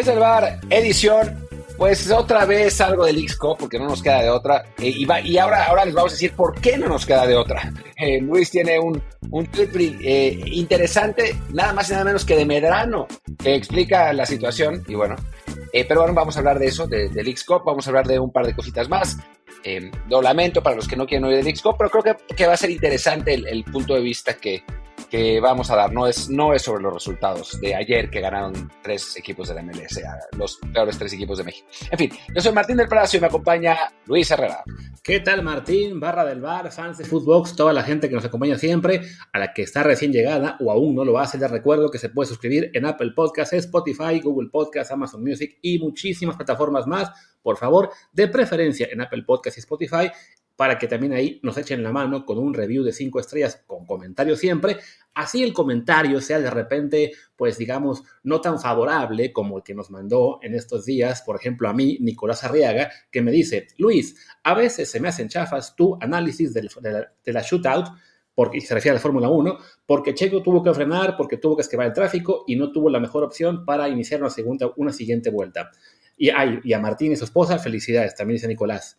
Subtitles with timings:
[0.00, 1.46] Desde el bar, edición,
[1.76, 4.64] pues otra vez algo del XCO, porque no nos queda de otra.
[4.78, 7.36] Eh, y, y ahora, ahora les vamos a decir por qué no nos queda de
[7.36, 7.70] otra.
[7.96, 12.46] Eh, Luis tiene un, un tweet eh, interesante, nada más y nada menos que de
[12.46, 14.82] Medrano, que explica la situación.
[14.88, 15.16] Y bueno,
[15.70, 18.46] pero bueno, vamos a hablar de eso, del XCO, vamos a hablar de un par
[18.46, 19.18] de cositas más.
[20.08, 22.54] lo lamento para los que no quieren oír del XCO, pero creo que, que va
[22.54, 24.64] a ser interesante el, el punto de vista que,
[25.10, 28.70] que vamos a dar no es, no es sobre los resultados de ayer que ganaron
[28.80, 30.00] tres equipos de la MLS,
[30.38, 31.68] los peores tres equipos de México.
[31.90, 34.62] En fin, yo soy Martín del Palacio y me acompaña Luis Herrera.
[35.02, 38.56] ¿Qué tal Martín, barra del bar, fans de Footbox, toda la gente que nos acompaña
[38.56, 39.00] siempre,
[39.32, 42.10] a la que está recién llegada o aún no lo hace, les recuerdo que se
[42.10, 47.10] puede suscribir en Apple Podcasts, Spotify, Google Podcasts, Amazon Music y muchísimas plataformas más.
[47.42, 50.10] Por favor, de preferencia en Apple Podcasts y Spotify
[50.60, 53.86] para que también ahí nos echen la mano con un review de cinco estrellas con
[53.86, 54.76] comentario siempre.
[55.14, 59.90] Así el comentario sea de repente, pues digamos, no tan favorable como el que nos
[59.90, 64.52] mandó en estos días, por ejemplo, a mí, Nicolás Arriaga, que me dice, Luis, a
[64.52, 66.68] veces se me hacen chafas tu análisis de,
[67.32, 67.86] la, shootout,
[68.34, 71.62] porque, se refiere a la Fórmula 1, porque Checo tuvo que frenar, porque tuvo que
[71.62, 75.30] esquivar el tráfico y no tuvo la mejor opción para iniciar una, segunda, una siguiente
[75.30, 75.70] vuelta.
[76.18, 76.28] Y,
[76.64, 78.98] y a Martín y su esposa, felicidades, también dice Nicolás.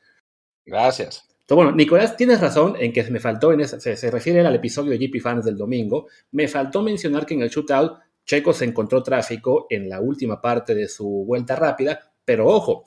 [0.65, 4.91] Gracias bueno, Nicolás, tienes razón en que me faltó, en se, se, refiere al episodio
[4.91, 9.01] de GP Fans del domingo, me faltó mencionar que en el shootout Checo se encontró
[9.03, 12.83] tráfico en la última parte de su vuelta rápida, pero ojo,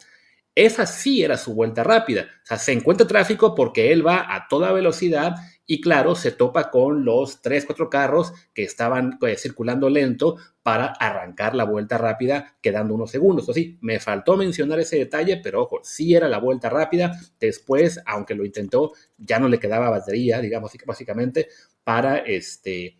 [0.54, 2.26] esa sí era su vuelta rápida.
[2.44, 5.34] O sea, se encuentra tráfico porque él va a toda velocidad
[5.66, 10.86] y claro, se topa con los 3, 4 carros que estaban pues, circulando lento para
[10.86, 13.48] arrancar la vuelta rápida quedando unos segundos.
[13.48, 17.18] O sí, me faltó mencionar ese detalle, pero ojo, sí era la vuelta rápida.
[17.40, 21.48] Después, aunque lo intentó, ya no le quedaba batería, digamos, básicamente,
[21.82, 22.98] para este,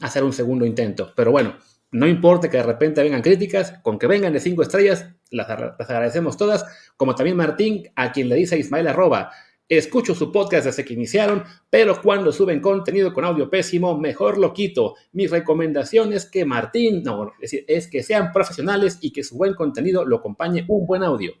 [0.00, 1.12] hacer un segundo intento.
[1.14, 1.56] Pero bueno,
[1.92, 6.36] no importa que de repente vengan críticas, con que vengan de cinco estrellas, las, agradecemos
[6.36, 6.64] todas,
[6.96, 9.32] como también Martín, a quien le dice Ismael arroba,
[9.68, 14.52] escucho su podcast desde que iniciaron, pero cuando suben contenido con audio pésimo, mejor lo
[14.52, 14.96] quito.
[15.12, 19.36] Mi recomendación es que Martín, no, es, decir, es que sean profesionales y que su
[19.36, 21.32] buen contenido lo acompañe un buen audio.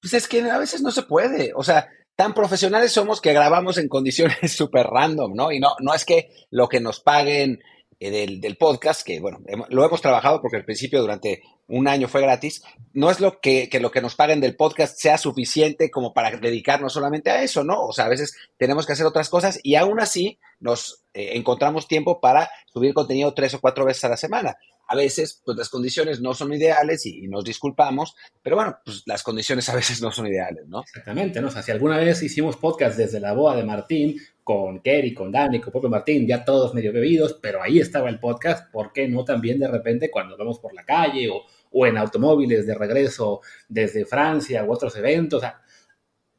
[0.00, 3.78] Pues es que a veces no se puede, o sea, tan profesionales somos que grabamos
[3.78, 5.52] en condiciones súper random, ¿no?
[5.52, 7.60] Y no, no es que lo que nos paguen
[7.98, 12.08] eh, del, del, podcast, que bueno, lo hemos trabajado porque al principio durante un año
[12.08, 12.62] fue gratis,
[12.92, 16.36] no es lo que, que, lo que nos paguen del podcast sea suficiente como para
[16.36, 17.82] dedicarnos solamente a eso, ¿no?
[17.86, 21.88] O sea, a veces tenemos que hacer otras cosas y aún así nos eh, encontramos
[21.88, 24.56] tiempo para subir contenido tres o cuatro veces a la semana.
[24.86, 29.22] A veces, pues las condiciones no son ideales y, nos disculpamos, pero bueno, pues las
[29.22, 30.82] condiciones a veces no son ideales, ¿no?
[30.82, 31.48] Exactamente, ¿no?
[31.48, 35.32] O sea, si alguna vez hicimos podcast desde la boda de Martín, con Kerry, con
[35.32, 39.08] Dani, con propio Martín, ya todos medio bebidos, pero ahí estaba el podcast, ¿por qué
[39.08, 41.42] no también de repente cuando vamos por la calle o,
[41.72, 45.38] o en automóviles de regreso desde Francia u otros eventos?
[45.38, 45.60] O sea,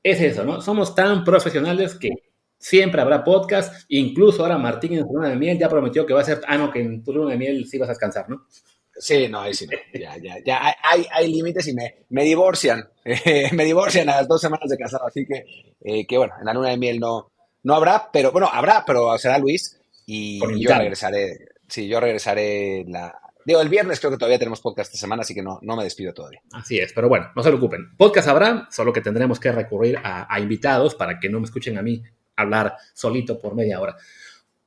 [0.01, 0.61] es eso, ¿no?
[0.61, 2.26] Somos tan profesionales que
[2.57, 6.21] siempre habrá podcast, incluso ahora Martín en su luna de miel ya prometió que va
[6.21, 8.47] a ser, ah, no, que en tu luna de miel sí vas a descansar, ¿no?
[8.99, 9.77] Sí, no, ahí sí no.
[9.93, 12.87] Ya, ya, ya hay, hay límites y me, me divorcian.
[13.53, 15.05] me divorcian a las dos semanas de casado.
[15.05, 15.45] Así que,
[15.81, 17.31] eh, que bueno, en la luna de miel no,
[17.63, 21.49] no habrá, pero bueno, habrá, pero será Luis y yo regresaré.
[21.67, 23.19] Sí, yo regresaré la.
[23.45, 25.83] Digo, el viernes creo que todavía tenemos podcast esta semana, así que no, no me
[25.83, 26.41] despido todavía.
[26.51, 27.95] Así es, pero bueno, no se preocupen.
[27.97, 31.77] Podcast habrá, solo que tendremos que recurrir a, a invitados para que no me escuchen
[31.77, 32.03] a mí
[32.37, 33.97] hablar solito por media hora.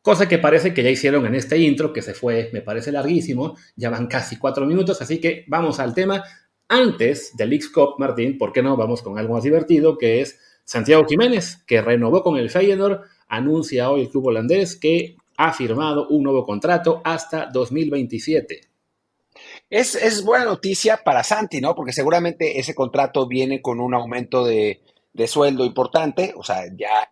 [0.03, 3.57] Cosa que parece que ya hicieron en este intro, que se fue, me parece larguísimo,
[3.77, 6.25] ya van casi cuatro minutos, así que vamos al tema.
[6.69, 8.77] Antes del X-Cop, Martín, ¿por qué no?
[8.77, 13.91] Vamos con algo más divertido, que es Santiago Jiménez, que renovó con el Feyenoord, anuncia
[13.91, 18.61] hoy el club holandés que ha firmado un nuevo contrato hasta 2027.
[19.69, 21.75] Es, es buena noticia para Santi, ¿no?
[21.75, 24.81] Porque seguramente ese contrato viene con un aumento de,
[25.13, 27.11] de sueldo importante, o sea, ya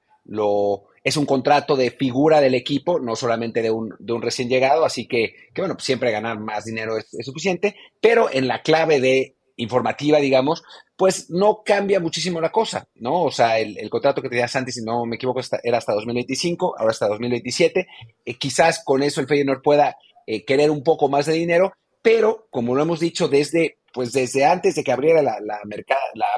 [1.05, 4.85] es un contrato de figura del equipo, no solamente de un, de un recién llegado,
[4.85, 9.37] así que, que bueno, siempre ganar más dinero es, suficiente, pero en la clave de
[9.57, 10.63] informativa, digamos,
[10.97, 13.23] pues no cambia muchísimo la cosa, ¿no?
[13.23, 16.91] O sea, el, contrato que tenía Santi, si no me equivoco, era hasta 2025, ahora
[16.91, 17.87] hasta 2027.
[18.25, 19.97] Eh, quizás con eso el Feyenoord pueda
[20.27, 21.73] eh, querer un poco más de dinero,
[22.03, 25.39] pero como lo hemos dicho desde, pues desde antes de que abriera la,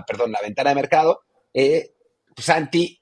[0.07, 1.21] perdón, la ventana de mercado,
[1.53, 1.93] eh,
[2.37, 3.00] Santi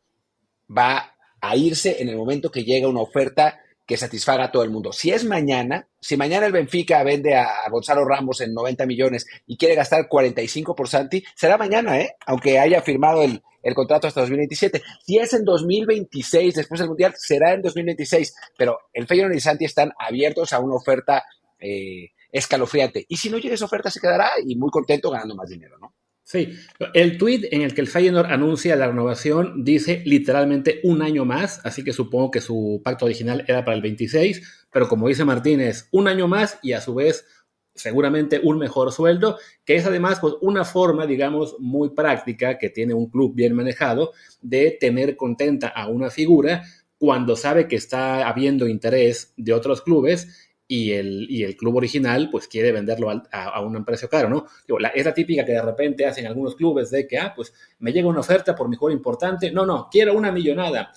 [0.77, 4.71] va a irse en el momento que llega una oferta que satisfaga a todo el
[4.71, 4.93] mundo.
[4.93, 9.57] Si es mañana, si mañana el Benfica vende a Gonzalo Ramos en 90 millones y
[9.57, 12.17] quiere gastar 45 por Santi, será mañana, ¿eh?
[12.27, 13.43] aunque haya firmado el,
[13.75, 14.83] contrato hasta 2027.
[15.05, 18.35] Si es en 2026, después del Mundial, será en 2026.
[18.59, 21.25] Pero el Feyenoord y Santi están abiertos a una oferta
[21.59, 23.07] eh, escalofriante.
[23.09, 25.95] Y si no llega esa oferta, se quedará y muy contento ganando más dinero, ¿no?
[26.31, 26.59] Sí,
[26.93, 31.65] el tweet en el que el Feyenoord anuncia la renovación dice literalmente un año más,
[31.65, 35.89] así que supongo que su pacto original era para el 26, pero como dice Martínez,
[35.91, 37.25] un año más y a su vez
[37.75, 42.93] seguramente un mejor sueldo, que es además pues, una forma, digamos, muy práctica que tiene
[42.93, 46.63] un club bien manejado de tener contenta a una figura
[46.99, 52.29] cuando sabe que está habiendo interés de otros clubes y el, y el club original
[52.31, 54.47] pues quiere venderlo a, a, un precio caro, ¿no?
[54.79, 57.91] la, es la típica que de repente hacen algunos clubes de que, ah, pues me
[57.91, 60.93] llega una oferta por mi jugador importante, no, no, quiero una millonada.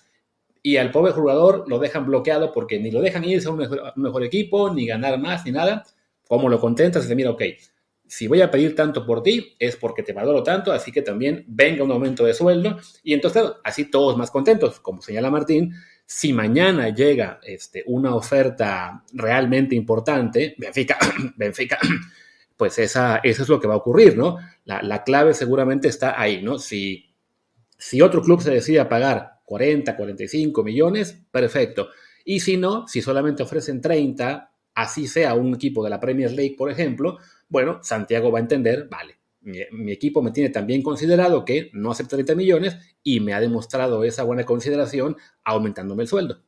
[0.61, 4.23] Y al pobre jugador lo dejan bloqueado porque ni lo dejan irse a un mejor,
[4.23, 5.83] equipo, ni ganar más, ni nada.
[6.27, 7.03] ¿Cómo lo contentas?
[7.03, 7.41] Dice, mira, ok,
[8.05, 11.45] si voy a pedir tanto por ti es porque te valoro tanto, así que también
[11.47, 12.77] venga un aumento de sueldo.
[13.03, 14.79] Y entonces, así todos más contentos.
[14.79, 15.73] Como señala Martín,
[16.13, 20.97] si mañana llega este, una oferta realmente importante, Benfica,
[21.37, 21.79] Benfica,
[22.57, 24.35] pues esa, eso es lo que va a ocurrir, ¿no?
[24.65, 26.59] La, la, clave seguramente está ahí, ¿no?
[26.59, 27.15] Si,
[27.77, 31.87] si otro club se decide a pagar 40, 45 millones, perfecto.
[32.25, 36.55] Y si no, si solamente ofrecen 30, así sea un equipo de la Premier League,
[36.57, 41.45] por ejemplo, bueno, Santiago va a entender, vale, mi, equipo me tiene tan bien considerado
[41.45, 46.41] que no acepta 30 millones y me ha demostrado esa buena consideración aumentándome el sueldo.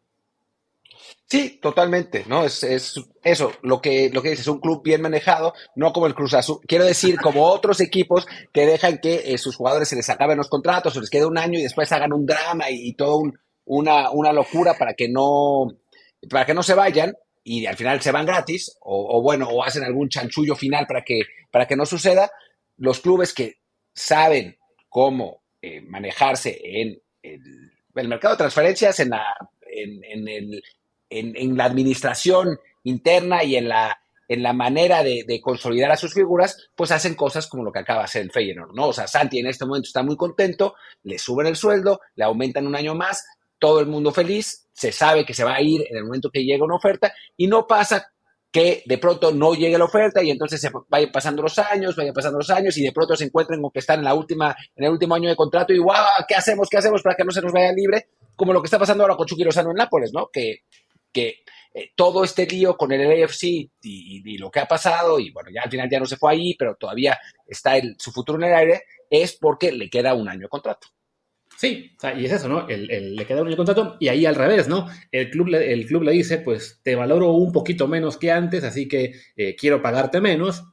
[1.28, 2.46] Sí, totalmente, ¿no?
[2.46, 6.36] Es, eso, lo que, lo que dices, un club bien manejado, no como el Cruz
[6.36, 10.38] Azul, quiero decir, como otros equipos que dejan que eh, sus jugadores se les acaben
[10.38, 13.24] los contratos, o les quede un año y después hagan un drama y, todo
[13.66, 15.72] una, una locura para que no,
[16.30, 19.64] para que no se vayan y al final se van gratis, o, o, bueno, o
[19.64, 22.32] hacen algún chanchullo final para que, para que no suceda,
[22.84, 23.62] los clubes que
[23.96, 24.58] saben
[24.90, 29.24] cómo eh, manejarse en el, mercado de transferencias, en la,
[29.62, 30.62] en, el,
[31.10, 33.98] en, la administración interna y en la,
[34.28, 38.00] en la manera de, consolidar a sus figuras, pues hacen cosas como lo que acaba
[38.00, 38.88] de hacer el Feyenoord, ¿no?
[38.88, 42.68] O sea, Santi en este momento está muy contento, le suben el sueldo, le aumentan
[42.68, 43.26] un año más,
[43.60, 46.44] todo el mundo feliz, se sabe que se va a ir en el momento que
[46.44, 48.13] llegue una oferta y no pasa
[48.54, 52.14] que de pronto no llegue la oferta y entonces se vayan pasando los años, vayan
[52.14, 54.86] pasando los años y de pronto se encuentren con que están en la última, en
[54.86, 56.70] el último año de contrato y guau, ¿qué hacemos?
[56.70, 58.10] ¿Qué hacemos para que no se nos vaya libre?
[58.36, 60.30] Como lo que está pasando ahora con Chucky Lozano en Nápoles, ¿no?
[60.32, 60.66] Que,
[61.12, 61.40] que
[61.74, 65.50] eh, todo este lío con el AFC y, y, lo que ha pasado, y bueno,
[65.52, 67.18] ya al final ya no se fue ahí, pero todavía
[67.48, 70.90] está el, su futuro en el aire, es porque le queda un año de contrato.
[71.64, 72.68] Sí, y es eso, ¿no?
[72.68, 74.86] El, le queda un contrato y ahí al revés, ¿no?
[75.14, 78.66] El club, le, el club le dice, pues te valoro un poquito menos que antes,
[78.66, 80.66] así que eh, quiero pagarte menos.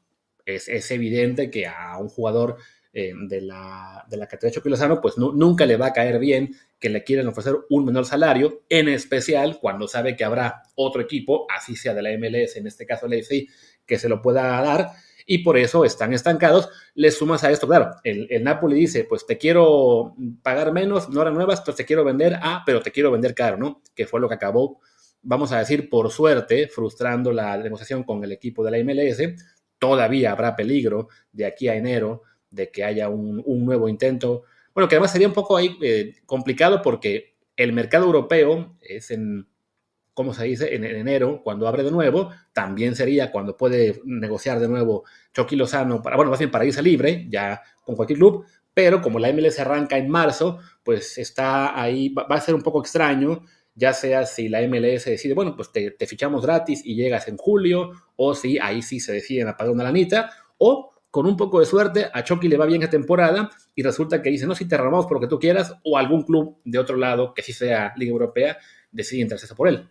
[0.45, 2.57] Es, es, evidente que a un jugador
[2.93, 7.05] eh, de, la, de la categoría pues nunca le va a caer bien que le
[7.05, 11.95] quieran ofrecer un menor salario, en especial cuando sabe que habrá otro equipo, así sea
[11.95, 13.47] de la MLS, en este caso el AFC,
[13.87, 14.91] que se lo pueda dar
[15.31, 16.69] y por eso están estancados.
[16.97, 21.23] Le sumas a esto, claro, el, el, Napoli dice, pues te quiero pagar menos, no
[21.23, 23.81] eran nuevas, entonces te quiero vender, ah, pero te quiero vender caro, ¿no?
[23.95, 24.81] Que fue lo que acabó,
[25.23, 29.23] vamos a decir, por suerte, frustrando la negociación con el equipo de la MLS.
[29.79, 34.43] Todavía habrá peligro de aquí a enero de que haya un, un nuevo intento.
[34.75, 39.47] Bueno, que además sería un poco eh, complicado porque el mercado europeo es en
[40.21, 44.69] como se dice, en, enero, cuando abre de nuevo, también sería cuando puede negociar de
[44.69, 49.01] nuevo Chucky Lozano, para, bueno, más bien para irse libre, ya con cualquier club, pero
[49.01, 53.47] como la MLS arranca en marzo, pues está ahí, va, a ser un poco extraño,
[53.75, 57.93] ya sea si la MLS decide, bueno, pues te, fichamos gratis y llegas en julio,
[58.17, 61.65] o si ahí sí se deciden a pagar una lanita, o con un poco de
[61.65, 64.77] suerte a Chucky le va bien esta temporada y resulta que dice, no, si te
[64.77, 67.95] renovamos por lo que tú quieras, o algún club de otro lado, que sí sea
[67.97, 68.59] Liga Europea,
[68.93, 69.89] decide interesarse por él.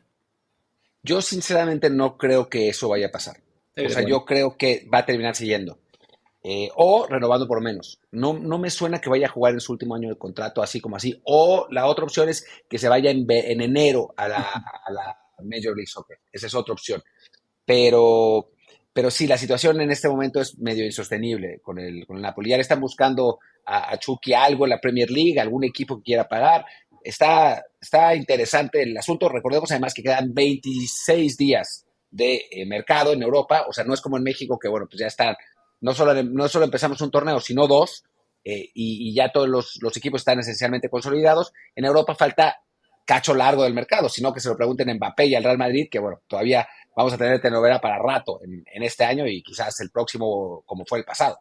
[1.03, 3.37] Yo sinceramente no creo que eso vaya a pasar.
[3.77, 5.79] o sea, yo creo que va a terminar siguiendo.
[6.41, 7.99] Eh, o renovando por menos.
[8.11, 10.79] No, no me suena que vaya a jugar en su último año de contrato así
[10.79, 11.19] como así.
[11.25, 14.37] O la otra opción es que se vaya en, en enero a la,
[14.85, 16.19] a la, Major League Soccer.
[16.31, 17.01] Esa es otra opción.
[17.65, 18.51] Pero,
[18.91, 22.49] pero sí, la situación en este momento es medio insostenible con el, con el Napoli.
[22.49, 26.03] Ya le están buscando a, a Chucky algo en la Premier League, algún equipo que
[26.03, 26.65] quiera pagar
[27.03, 29.29] está, está interesante el asunto.
[29.29, 34.01] Recordemos además que quedan 26 días de eh, mercado en Europa, o sea, no es
[34.01, 35.35] como en México que, bueno, pues ya están,
[35.81, 38.03] no solo, no solo empezamos un torneo, sino dos,
[38.43, 41.53] eh, y, ya todos los, equipos están esencialmente consolidados.
[41.75, 42.61] En Europa falta
[43.05, 45.87] cacho largo del mercado, sino que se lo pregunten a Mbappé y al Real Madrid,
[45.91, 49.89] que, bueno, todavía vamos a tener telenovela para rato en este año y quizás el
[49.89, 51.39] próximo como fue el pasado.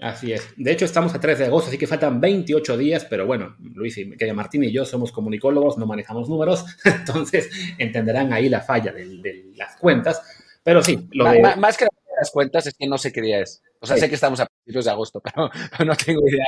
[0.00, 0.48] Así es.
[0.56, 3.96] De hecho, estamos a 3 de agosto, así que faltan 28 días, pero bueno, Luis
[3.96, 9.52] y Martín y yo somos comunicólogos, no manejamos números, entonces entenderán ahí la falla de,
[9.56, 10.20] las cuentas.
[10.62, 11.56] Pero sí, lo más, de...
[11.56, 11.86] más que
[12.18, 13.62] las cuentas, es que no sé qué día es.
[13.80, 15.50] O sea, sé que estamos a principios de agosto, pero,
[15.84, 16.44] no tengo idea.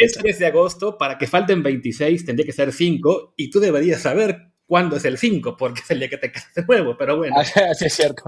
[0.00, 4.00] es 3 de agosto, para que falten 26 tendría que ser 5 y tú deberías
[4.00, 7.16] saber cuándo es el 5, porque es el día que te casas de nuevo, pero
[7.16, 7.36] bueno.
[7.70, 8.22] Así es cierto.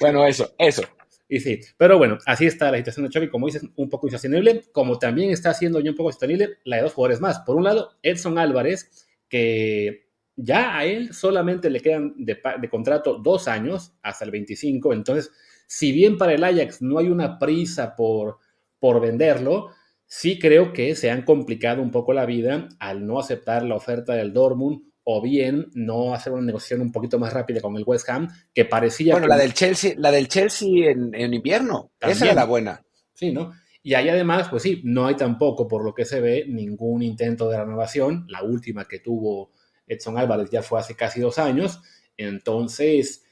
[0.00, 0.82] bueno, eso, eso.
[1.28, 4.62] Y sí, pero bueno, así está la situación de Chucky, como dices, un poco insostenible,
[4.72, 7.40] como también está siendo ya un poco sostenible la de dos jugadores más.
[7.40, 12.38] Por un lado, Edson Álvarez, que ya a él solamente le quedan de,
[12.70, 15.32] contrato dos años hasta el 25, entonces,
[15.66, 18.38] si bien para el Ajax no hay una prisa por,
[18.78, 19.70] por venderlo,
[20.06, 24.14] sí creo que se han complicado un poco la vida al no aceptar la oferta
[24.14, 28.08] del Dortmund o bien no hacer una negociación un poquito más rápida con el West
[28.08, 29.14] Ham, que parecía...
[29.14, 32.82] Bueno, la del Chelsea, la del Chelsea en, invierno, esa era la buena.
[33.12, 33.52] Sí, ¿no?
[33.82, 37.50] Y ahí además, pues sí, no hay tampoco, por lo que se ve, ningún intento
[37.50, 38.24] de renovación.
[38.28, 39.52] La última que tuvo
[39.86, 41.82] Edson Álvarez ya fue hace casi dos años.
[42.16, 43.24] Entonces,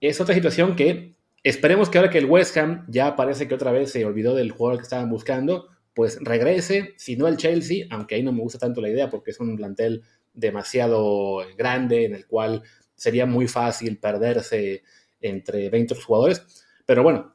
[0.00, 3.72] es otra situación que esperemos que ahora que el West Ham ya parece que otra
[3.72, 8.14] vez se olvidó del jugador que estaban buscando, pues regrese, si no el Chelsea, aunque
[8.14, 10.04] ahí no me gusta tanto la idea porque es un plantel
[10.36, 12.62] demasiado grande en el cual
[12.94, 14.84] sería muy fácil perderse
[15.20, 16.46] entre 20 jugadores.
[16.84, 17.34] Pero bueno,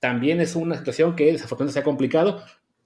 [0.00, 2.42] también es una situación que desafortunadamente se ha complicado.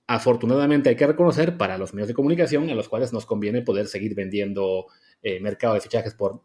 [0.06, 3.87] Afortunadamente hay que reconocer para los medios de comunicación a los cuales nos conviene poder
[3.87, 4.87] seguir vendiendo
[5.23, 6.42] eh, mercado de fichajes por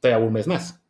[0.00, 0.82] todavía un mes más.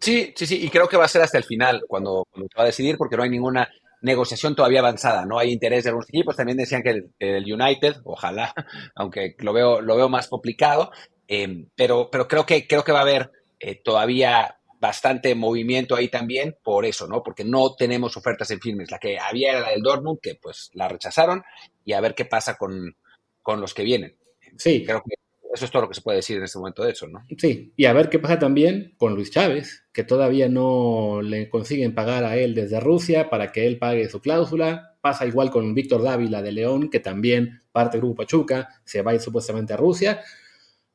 [0.00, 2.62] Sí, sí, sí, y creo que va a ser hasta el final cuando, se va
[2.62, 3.68] a decidir porque no hay ninguna
[4.04, 8.54] negociación todavía avanzada, no hay interés de algunos equipos, también decían que el, United, ojalá,
[8.94, 10.92] aunque lo veo, lo veo más complicado,
[11.26, 16.08] eh, pero, pero creo que, creo que va a haber eh, todavía bastante movimiento ahí
[16.08, 17.22] también por eso, ¿no?
[17.22, 18.90] Porque no tenemos ofertas en firmes.
[18.90, 21.42] La que había era la del Dortmund, que pues la rechazaron,
[21.86, 22.94] y a ver qué pasa con,
[23.40, 24.18] con los que vienen.
[24.58, 24.84] Sí.
[24.84, 25.14] Creo que
[25.54, 27.24] eso es todo lo que se puede decir en este momento de eso, ¿no?
[27.38, 31.94] Sí, y a ver qué pasa también con Luis Chávez, que todavía no le consiguen
[31.94, 34.96] pagar a él desde Rusia para que él pague su cláusula.
[35.00, 39.12] Pasa igual con Víctor Dávila de León, que también parte del Grupo Pachuca, se va
[39.12, 40.20] a ir supuestamente a Rusia.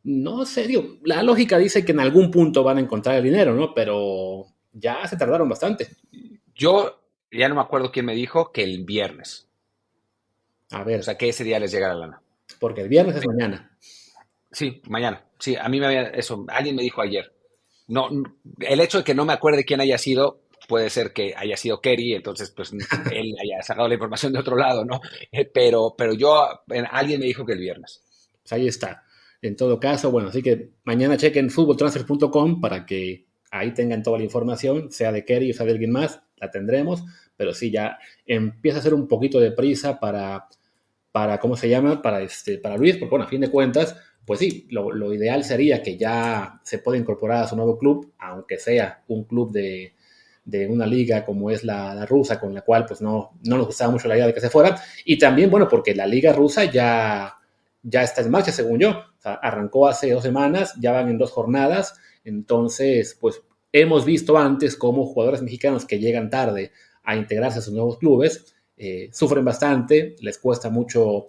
[0.03, 3.53] No sé, digo, la lógica dice que en algún punto van a encontrar el dinero,
[3.53, 3.73] ¿no?
[3.73, 5.87] Pero ya se tardaron bastante.
[6.53, 7.01] Yo
[7.31, 9.47] ya no me acuerdo quién me dijo que el viernes.
[10.71, 10.99] A ver.
[10.99, 12.21] O sea, que ese día les llega la lana.
[12.59, 13.71] Porque el viernes es mañana.
[14.51, 15.25] Sí, mañana.
[15.37, 17.33] Sí, a mí me había, eso, alguien me dijo ayer.
[17.87, 18.09] No,
[18.59, 21.81] el hecho de que no me acuerde quién haya sido, puede ser que haya sido
[21.81, 22.71] Kerry, entonces pues
[23.11, 25.01] él haya sacado la información de otro lado, ¿no?
[25.31, 28.03] Eh, pero, pero yo, alguien me dijo que el viernes.
[28.41, 29.03] Pues ahí está.
[29.41, 34.23] En todo caso, bueno, así que mañana chequen futboltransfer.com para que ahí tengan toda la
[34.23, 37.03] información, sea de Kerry o sea de alguien más, la tendremos,
[37.35, 40.47] pero sí, ya empieza a hacer un poquito de prisa para,
[41.11, 42.01] para ¿cómo se llama?
[42.01, 43.95] Para, este, para Luis, porque bueno, a fin de cuentas,
[44.25, 48.57] pues sí, lo, ideal sería que ya se pueda incorporar a su nuevo club, aunque
[48.57, 49.93] sea un club de,
[50.67, 54.07] una liga como es la, rusa, con la cual pues no, no nos gustaba mucho
[54.07, 54.81] la idea de que se fuera.
[55.05, 57.37] Y también, bueno, porque la liga rusa ya,
[57.83, 59.03] está en marcha, según yo.
[59.23, 61.95] arrancó hace dos semanas, ya van en dos jornadas.
[62.23, 66.71] Entonces, pues hemos visto antes cómo jugadores mexicanos que llegan tarde
[67.03, 71.27] a integrarse a sus nuevos clubes eh, sufren bastante, les cuesta mucho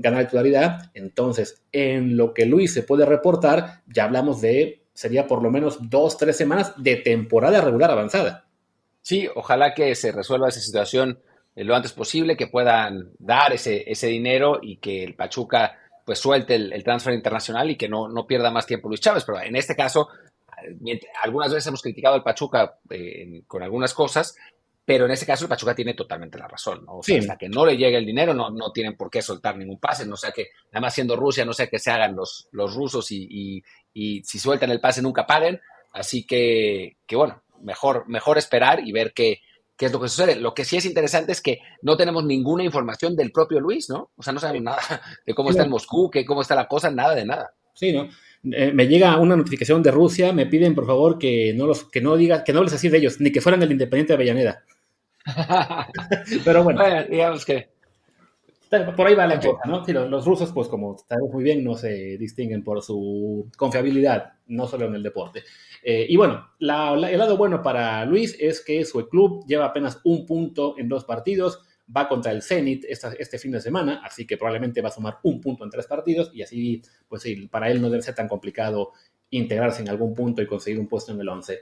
[0.00, 0.90] ganar titularidad.
[0.94, 5.90] Entonces, en lo que Luis se puede reportar, ya hablamos de, sería por lo menos
[5.90, 8.46] dos, tres semanas de temporada regular avanzada.
[9.02, 11.20] Sí, ojalá que se resuelva esa situación
[11.54, 16.18] eh, lo antes posible, que puedan dar ese, ese dinero y que el Pachuca pues
[16.18, 19.24] suelte el, transfer internacional y que no, no, pierda más tiempo Luis Chávez.
[19.24, 20.08] Pero en este caso,
[21.22, 24.36] algunas veces hemos criticado al Pachuca eh, con algunas cosas,
[24.90, 26.96] pero en ese caso el Pachuca tiene totalmente la razón, ¿no?
[26.96, 29.56] O sea, hasta que no le llegue el dinero no, no tienen por qué soltar
[29.56, 32.48] ningún pase, no sea que, nada más siendo Rusia, no sea que se hagan los,
[32.50, 33.62] los rusos y,
[33.94, 35.60] y, si sueltan el pase nunca paguen.
[35.92, 39.42] Así que, que bueno, mejor, mejor esperar y ver qué,
[39.76, 40.34] qué es lo que sucede.
[40.34, 44.10] Lo que sí es interesante es que no tenemos ninguna información del propio Luis, ¿no?
[44.16, 44.80] O sea, no sabemos nada
[45.24, 47.54] de cómo está en Moscú, que cómo está la cosa, nada de nada.
[47.74, 48.08] Sí, ¿no?
[48.42, 52.00] Eh, me llega una notificación de Rusia, me piden por favor que no los, que
[52.00, 54.64] no diga, que no les así de ellos, ni que fueran el Independiente de Avellaneda.
[56.44, 56.82] Pero bueno.
[57.08, 57.70] digamos que.
[58.96, 59.84] Por ahí va la cosa, ¿no?
[60.08, 64.86] los, rusos, pues como sabemos muy bien, no se distinguen por su confiabilidad, no solo
[64.86, 65.42] en el deporte.
[65.82, 70.24] Eh, y bueno, el lado bueno para Luis es que su club lleva apenas un
[70.24, 74.80] punto en dos partidos, va contra el Zenit este fin de semana, así que probablemente
[74.80, 77.90] va a sumar un punto en tres partidos y así, pues sí, para él no
[77.90, 78.92] debe ser tan complicado
[79.30, 81.58] integrarse en algún punto y conseguir un puesto en el 11.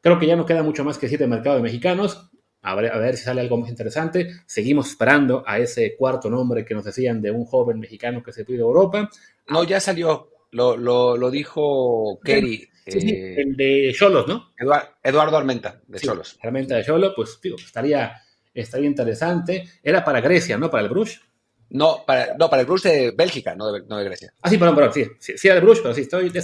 [0.00, 2.30] Creo que ya no queda mucho más que decir de mercado de mexicanos.
[2.62, 4.28] A ver, a ver, si sale algo más interesante.
[4.46, 8.44] Seguimos esperando a ese cuarto nombre que nos decían de un joven mexicano que se
[8.44, 9.08] pide a Europa.
[9.48, 10.28] No, ya salió.
[10.52, 12.68] Lo, lo, lo dijo Kerry.
[12.86, 14.52] Sí, sí, eh, el de Cholos, ¿no?
[15.02, 16.38] Eduardo Armenta, de Cholos.
[16.42, 18.20] Armenta de Cholos, pues digo, estaría,
[18.52, 19.64] estaría interesante.
[19.82, 20.70] Era para Grecia, ¿no?
[20.70, 21.20] Para el Bruges.
[21.68, 24.34] No, para, no, para el Bruges de Bélgica, no de, no de Grecia.
[24.42, 26.40] Ah, sí, perdón, perdón, sí, sí, sí era el Bruges, pero sí, estoy, estoy,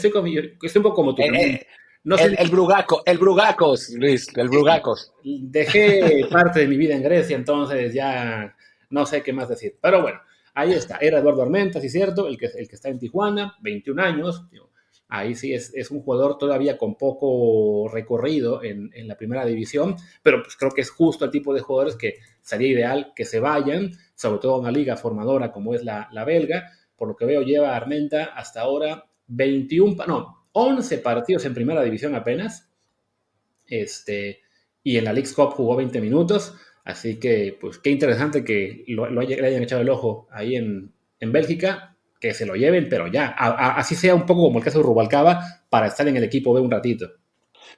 [0.63, 1.23] estoy un poco como tú.
[1.23, 1.67] Eh, eh,
[2.07, 5.13] no el, el, Brugaco, el Brugacos, Luis, el Brugacos.
[5.25, 8.55] Dejé parte de mi vida en Grecia, entonces ya
[8.91, 9.77] no sé qué más decir.
[9.81, 10.21] Pero bueno,
[10.55, 10.99] ahí está.
[11.01, 14.45] Era Eduardo Armenta, sí, cierto, el que, el que está en Tijuana, 21 años.
[15.09, 19.97] Ahí sí es, es un jugador todavía con poco recorrido en, en, la primera división,
[20.23, 23.41] pero pues creo que es justo el tipo de jugadores que sería ideal que se
[23.41, 26.71] vayan, sobre todo a una liga formadora como es la, la belga.
[26.97, 32.15] Por lo que veo, lleva Armenta hasta ahora 21, no, 11 partidos en primera división
[32.15, 32.71] apenas.
[33.67, 34.41] Este,
[34.83, 36.55] y en la League Cup jugó 20 minutos.
[36.83, 41.33] Así que, pues qué interesante que lo, le hayan echado el ojo ahí en, en
[41.33, 41.99] Bélgica.
[42.19, 43.27] Que se lo lleven, pero ya.
[43.27, 46.63] Así sea un poco como el caso de Rubalcaba para estar en el equipo de
[46.63, 47.13] un ratito.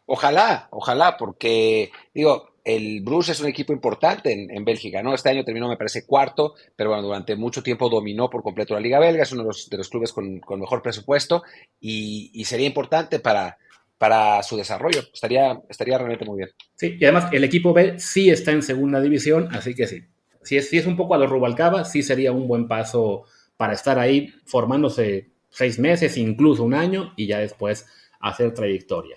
[0.07, 5.15] Ojalá, ojalá, porque digo, el Bruce es un equipo importante en, Bélgica, ¿no?
[5.15, 8.81] Este año terminó, me parece, cuarto, pero bueno, durante mucho tiempo dominó por completo la
[8.81, 11.43] Liga Belga, es uno de los, clubes con, mejor presupuesto
[11.81, 13.57] y, y sería importante para,
[13.97, 15.01] para su desarrollo.
[15.15, 16.51] Estaría, estaría realmente muy bien.
[16.75, 20.03] Sí, y además el equipo B sí está en segunda división, así que sí.
[20.43, 23.25] Si es, si es un poco a los Rubalcaba, sí sería un buen paso
[23.57, 27.87] para estar ahí formándose seis meses, incluso un año, y ya después
[28.21, 29.17] hacer trayectoria.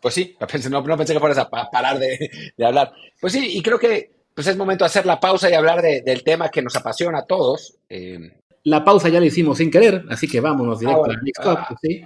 [0.00, 0.36] Pues sí,
[0.70, 2.92] no, no pensé que fueras a parar de, de, hablar.
[3.20, 6.02] Pues sí, y creo que pues es momento de hacer la pausa y hablar de,
[6.02, 7.76] del tema que nos apasiona a todos.
[7.88, 8.18] Eh,
[8.64, 11.22] la pausa ya la hicimos sin querer, así que vámonos directo ah, bueno, a la
[11.22, 11.66] League Cup.
[11.68, 12.04] Ah, ¿sí?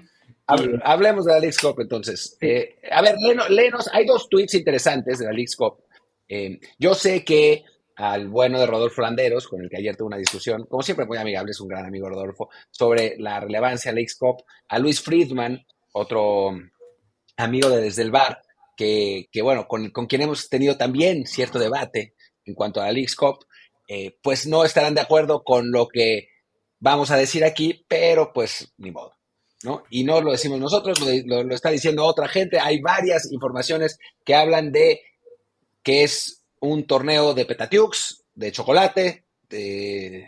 [0.85, 2.37] Hablemos de la League Cup entonces.
[2.41, 3.17] Eh, a ver,
[3.49, 5.85] léenos, hay dos tweets interesantes de la League Cup.
[6.29, 7.65] Eh, yo sé que
[7.97, 11.18] al bueno de Rodolfo Landeros, con el que ayer tuve una discusión, como siempre muy
[11.18, 15.01] amigable, es un gran amigo Rodolfo, sobre la relevancia de la League Cup, a Luis
[15.01, 16.51] Friedman, otro
[17.37, 18.42] amigo de Desde el Bar,
[18.77, 22.92] que, que bueno, con, con, quien hemos tenido también cierto debate en cuanto a la
[22.92, 23.44] League Cup,
[23.88, 26.29] eh, pues no estarán de acuerdo con lo que
[26.79, 29.14] vamos a decir aquí, pero pues ni modo.
[29.62, 29.83] ¿no?
[29.88, 32.61] Y no lo decimos nosotros, lo, lo, está diciendo otra gente.
[32.61, 35.01] Hay varias informaciones que hablan de
[35.83, 40.27] que es un torneo de petatiux, de chocolate, de,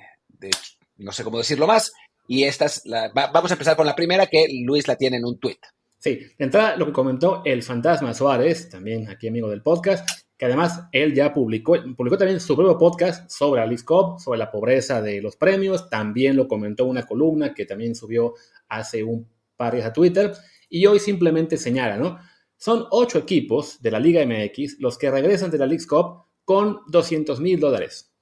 [0.97, 1.92] no sé cómo decirlo más.
[2.29, 5.25] Y estas, la, va, vamos a empezar con la primera, que Luis la tiene en
[5.25, 5.59] un tweet.
[6.07, 10.45] Sí, de entrada lo que comentó el fantasma Suárez, también aquí amigo del podcast, que
[10.45, 15.03] además él ya publicó, publicó también su propio podcast sobre Alice Cobb, sobre la pobreza
[15.03, 18.35] de los premios, también lo comentó una columna que también subió
[18.69, 20.33] hace un par de días a Twitter,
[20.69, 22.21] y hoy simplemente señala, ¿no?
[22.57, 26.83] Son ocho equipos de la Liga MX los que regresan de la League Cup con
[26.87, 28.12] 200 mil dólares.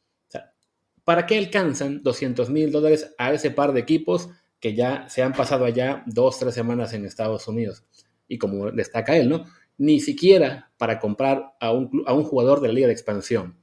[1.04, 4.30] ¿para qué alcanzan 200 mil dólares a ese par de equipos
[4.64, 7.84] que ya se han pasado allá dos, tres semanas en Estados Unidos?
[8.28, 9.44] Y como destaca él, ¿no?
[9.78, 13.58] ni siquiera para comprar a un, a un jugador de la liga de expansión.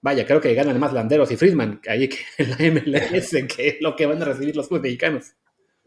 [0.00, 3.76] Vaya, creo que ganan más Landeros y Friedman ahí que en la MLS, que es
[3.80, 5.34] lo que van a recibir los clubes mexicanos.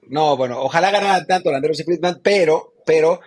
[0.07, 3.21] No, bueno, ojalá ganaran tanto Landeros y Friedman, pero, pero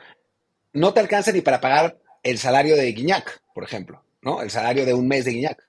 [0.73, 4.43] no te alcanza ni para pagar el salario de Guiñac, por ejemplo, ¿no?
[4.43, 5.69] El salario de un mes de Guiñac.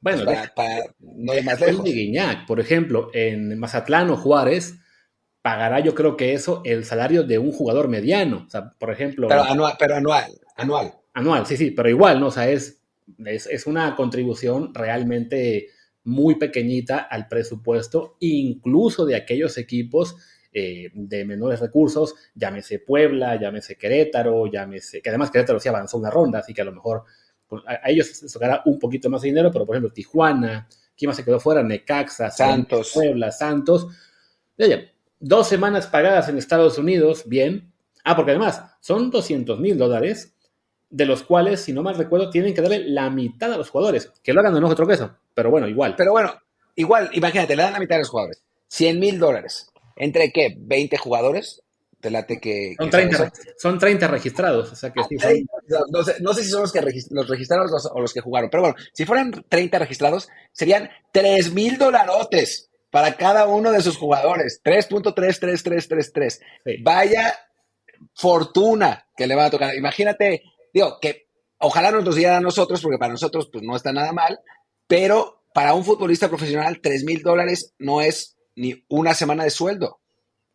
[0.00, 1.84] Bueno, para, para, no ir más lejos.
[1.84, 4.74] de Guiñac, por ejemplo, en Mazatlán o Juárez,
[5.46, 8.42] pagará yo creo que eso el salario de un jugador mediano.
[8.48, 9.28] O sea, por ejemplo...
[9.28, 10.24] Pero anual, pero anual,
[10.56, 10.92] anual.
[11.14, 12.26] Anual, sí, sí, pero igual, ¿no?
[12.26, 12.82] O sea, es,
[13.24, 15.68] es, es una contribución realmente
[16.02, 20.16] muy pequeñita al presupuesto, incluso de aquellos equipos
[20.52, 26.10] eh, de menores recursos, llámese Puebla, llámese Querétaro, llámese, que además Querétaro sí avanzó una
[26.10, 27.04] ronda, así que a lo mejor
[27.46, 30.66] pues, a, a, ellos se tocará un poquito más de dinero, pero por ejemplo Tijuana,
[30.96, 31.62] ¿quién más se quedó fuera?
[31.62, 33.86] Necaxa, Santos, Puebla, Santos.
[34.58, 37.72] Oye, dos semanas pagadas en Estados Unidos, bien.
[38.04, 40.34] Ah, porque además son 200 mil dólares,
[40.90, 44.12] de los cuales, si no mal recuerdo, tienen que darle la mitad a los jugadores.
[44.22, 45.94] Que lo hagan de no otro queso, pero bueno, igual.
[45.96, 46.32] Pero bueno,
[46.76, 48.42] igual, imagínate, le dan la mitad a los jugadores.
[48.68, 49.70] 100 mil dólares.
[49.96, 50.56] ¿Entre qué?
[50.56, 51.62] ¿20 jugadores?
[52.00, 52.74] Te late que.
[52.78, 54.72] Son, que 30, son 30 registrados.
[54.72, 55.32] O sea que sí, son...
[55.90, 58.20] no, sé, no, sé, si son los que regist los registraron los, o los que
[58.20, 63.82] jugaron, pero bueno, si fueran 30 registrados, serían 3 mil dolarotes para cada uno de
[63.82, 64.60] sus jugadores.
[64.64, 66.30] 3.33333.
[66.30, 66.76] Sí.
[66.82, 67.34] Vaya
[68.14, 69.74] fortuna que le va a tocar.
[69.74, 73.92] Imagínate, digo, que ojalá nos lo dieran a nosotros, porque para nosotros pues no está
[73.92, 74.38] nada mal,
[74.86, 80.00] pero para un futbolista profesional, 3 mil dólares no es ni una semana de sueldo.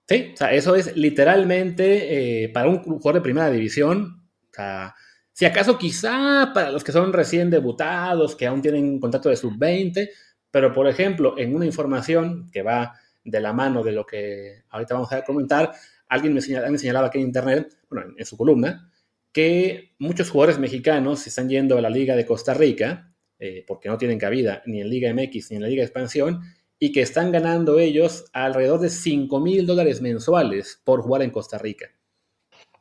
[0.07, 4.27] Sí, o sea, eso es literalmente eh, para un jugador de primera división.
[4.51, 4.93] O sea,
[5.31, 10.09] si acaso quizá para los que son recién debutados, que aún tienen contrato de sub-20,
[10.51, 14.95] pero, por ejemplo, en una información que va de la mano de lo que ahorita
[14.95, 15.71] vamos a comentar,
[16.07, 18.91] alguien me señalaba, señalaba aquí en internet, bueno, en su columna,
[19.31, 23.89] que muchos jugadores mexicanos se están yendo a la Liga de Costa Rica, eh, porque
[23.89, 26.41] no tienen cabida ni en Liga MX ni en la Liga de Expansión,
[26.77, 31.57] y que están ganando ellos alrededor de 5 mil dólares mensuales por jugar en Costa
[31.57, 31.91] Rica.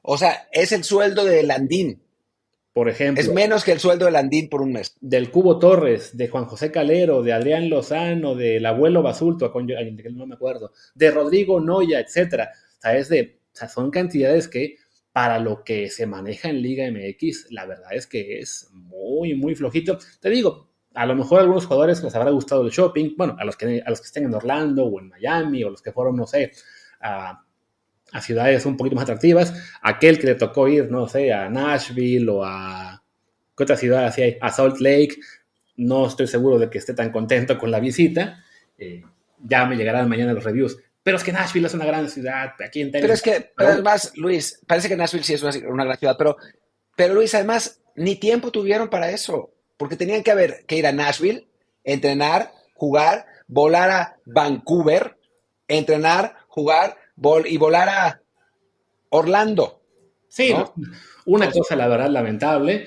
[0.02, 2.02] O sea, es el sueldo de Landín.
[2.72, 3.20] Por ejemplo.
[3.20, 4.96] Es menos que el sueldo de Landín por un mes.
[5.00, 10.34] Del Cubo Torres, de Juan José Calero, de Adrián Lozano, del abuelo Basulto, no me
[10.34, 12.52] acuerdo, de Rodrigo Noya, etcétera.
[12.54, 14.76] O sea, de, o sea, son cantidades que
[15.12, 19.56] para lo que se maneja en Liga MX, la verdad es que es muy, muy
[19.56, 19.98] flojito.
[20.20, 23.44] Te digo, a lo mejor a algunos jugadores les habrá gustado el shopping, bueno, a
[23.44, 26.16] los que, a los que estén en Orlando o en Miami o los que fueron,
[26.16, 26.52] no sé,
[27.00, 27.44] a,
[28.20, 32.44] ciudades un poquito más atractivas, aquel que le tocó ir, no sé, a Nashville o
[32.44, 33.02] a,
[33.56, 34.38] ¿qué otra ciudad así hay?
[34.40, 35.16] A Salt Lake,
[35.76, 38.44] no estoy seguro de que esté tan contento con la visita,
[38.78, 39.02] eh,
[39.42, 42.80] ya me llegarán mañana los reviews, pero es que Nashville es una gran ciudad, aquí
[42.82, 46.16] en Pero es que, además, Luis, parece que Nashville sí es una, una gran ciudad,
[46.18, 46.36] pero,
[46.96, 50.92] pero Luis, además, ni tiempo tuvieron para eso porque tenían que, haber, que ir a
[50.92, 51.48] Nashville,
[51.84, 55.16] entrenar, jugar, volar a Vancouver,
[55.68, 56.98] entrenar, jugar
[57.46, 58.22] y volar a
[59.10, 59.82] Orlando.
[60.28, 60.54] Sí,
[61.26, 62.86] una cosa, la verdad, lamentable.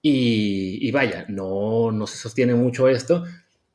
[0.00, 3.24] Y, vaya, no, no se sostiene mucho esto,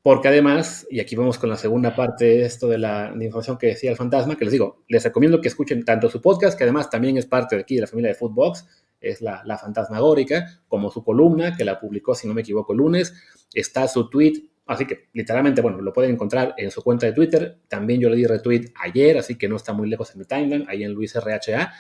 [0.01, 3.67] porque además, y aquí vamos con la segunda parte de esto de la, información que
[3.67, 6.89] decía el fantasma, que les digo, les recomiendo que escuchen tanto su podcast, que además
[6.89, 8.65] también es parte de aquí de la familia de Footbox,
[8.99, 12.79] es la, la fantasmagórica, como su columna, que la publicó, si no me equivoco, el
[12.79, 13.13] lunes.
[13.53, 17.59] Está su tweet, así que literalmente, bueno, lo pueden encontrar en su cuenta de Twitter.
[17.67, 20.65] También yo le di retweet ayer, así que no está muy lejos en mi timeline,
[20.67, 21.73] ahí en Luis RHA.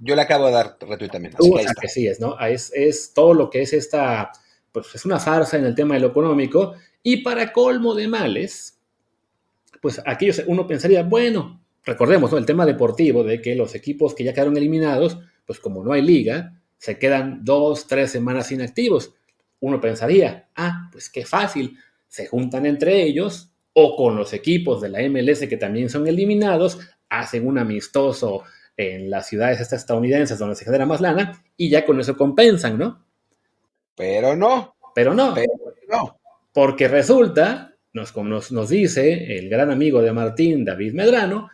[0.00, 1.34] Yo le acabo de dar retweet también.
[1.34, 2.38] Así que, sí es, ¿no?
[2.40, 4.30] Es, es todo lo que es esta,
[4.72, 6.74] pues es una farsa en el tema de lo económico.
[7.02, 8.78] Y para colmo de males,
[9.80, 12.38] pues aquí uno pensaría, bueno, recordemos, ¿no?
[12.38, 16.02] El tema deportivo de que los equipos que ya quedaron eliminados, pues como no hay
[16.02, 19.14] liga, se quedan dos, tres semanas inactivos.
[19.60, 21.76] Uno pensaría, ah, pues qué fácil,
[22.08, 26.80] se juntan entre ellos o con los equipos de la MLS que también son eliminados,
[27.08, 28.42] hacen un amistoso
[28.76, 33.04] en las ciudades estadounidenses donde se genera más lana y ya con eso compensan, ¿no?
[33.94, 34.76] Pero no.
[34.94, 35.34] Pero no.
[35.34, 35.52] Pero
[35.88, 36.18] no.
[36.52, 41.50] Porque resulta, nos, nos, nos dice el gran amigo de Martín, David Medrano,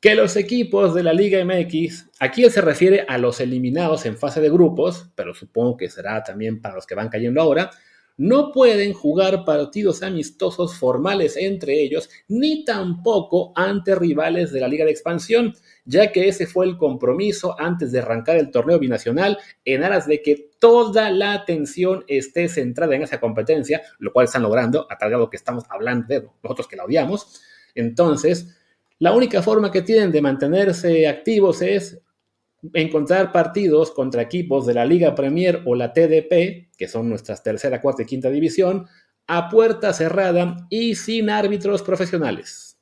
[0.00, 4.18] que los equipos de la Liga MX, aquí él se refiere a los eliminados en
[4.18, 7.70] fase de grupos, pero supongo que será también para los que van cayendo ahora,
[8.16, 14.84] no pueden jugar partidos amistosos formales entre ellos, ni tampoco ante rivales de la Liga
[14.84, 19.82] de Expansión, ya que ese fue el compromiso antes de arrancar el torneo binacional en
[19.82, 24.86] aras de que toda la atención esté centrada en esa competencia, lo cual están logrando,
[24.88, 27.42] a tal grado que estamos hablando de nosotros que la odiamos.
[27.74, 28.56] Entonces,
[28.98, 32.00] la única forma que tienen de mantenerse activos es
[32.72, 37.80] encontrar partidos contra equipos de la Liga Premier o la TDP, que son nuestras tercera,
[37.80, 38.86] cuarta y quinta división,
[39.26, 42.78] a puerta cerrada y sin árbitros profesionales.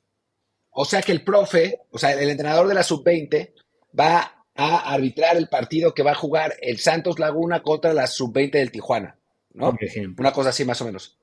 [0.69, 3.53] O sea que el profe, o sea, el entrenador de la sub-20
[3.97, 8.51] va a arbitrar el partido que va a jugar el Santos Laguna contra la sub-20
[8.51, 9.17] del Tijuana,
[9.53, 9.71] ¿no?
[9.71, 10.21] Por ejemplo.
[10.21, 11.19] Una cosa así más o menos.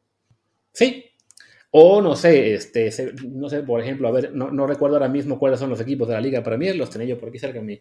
[0.72, 1.10] Sí,
[1.72, 2.90] o no sé, este,
[3.28, 6.14] no sé, por ejemplo, a ver, no, recuerdo ahora mismo cuáles son los equipos de
[6.14, 7.80] la Liga Premier, los tenía yo por aquí cerca en mi,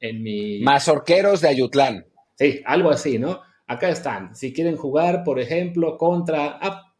[0.00, 0.60] en mi...
[0.60, 2.06] Mazorqueros de Ayutlán.
[2.34, 3.40] Sí, algo así, ¿no?
[3.66, 4.34] Acá están.
[4.34, 6.94] Si quieren jugar, por ejemplo, contra, ah,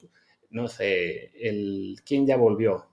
[0.51, 2.87] no sé, el, ¿quién ya volvió?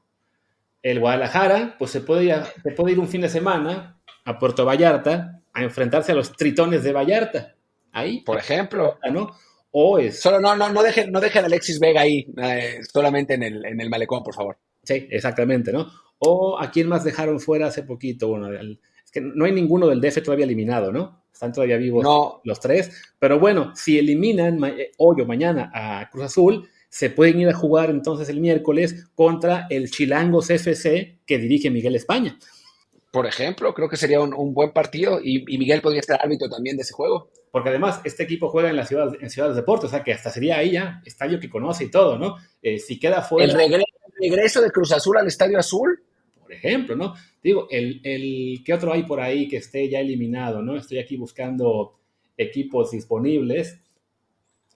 [0.82, 4.66] El Guadalajara, pues se puede, ir, se puede ir un fin de semana a Puerto
[4.66, 7.56] Vallarta a enfrentarse a los tritones de Vallarta.
[7.92, 8.22] Ahí.
[8.22, 9.00] Por ejemplo.
[9.12, 9.32] ¿no?
[9.72, 10.20] O es...
[10.20, 13.66] Solo no, no, no dejen, no dejen a Alexis Vega ahí, eh, solamente en el,
[13.66, 14.58] en el malecón, por favor.
[14.84, 15.88] Sí, exactamente, ¿no?
[16.20, 18.28] O a quién más dejaron fuera hace poquito.
[18.28, 18.78] Bueno, es
[19.16, 21.24] que no hay ninguno del DF todavía eliminado, ¿no?
[21.32, 22.06] Están todavía vivos
[22.44, 22.92] los tres.
[23.18, 27.54] Pero bueno, si eliminan eh, hoy o mañana a Cruz Azul, se pueden ir a
[27.54, 32.38] jugar entonces el miércoles contra el Chilangos FC que dirige Miguel España.
[33.10, 36.76] Por ejemplo, creo que sería un, buen partido y, y Miguel podría estar árbitro también
[36.76, 39.90] de ese juego porque además este equipo juega en la ciudad, en Ciudad Deportes, o
[39.90, 42.36] sea que hasta sería ahí ya, estadio que conoce y todo, ¿no?
[42.62, 43.50] Eh, si queda fuera...
[43.50, 43.58] El
[44.20, 46.04] regreso, de Cruz Azul al Estadio Azul.
[46.46, 47.16] Por ejemplo, ¿no?
[47.42, 50.78] Digo, el, el, ¿qué otro hay por ahí que esté ya eliminado, ¿no?
[50.78, 52.00] Estoy aquí buscando
[52.38, 53.80] equipos disponibles.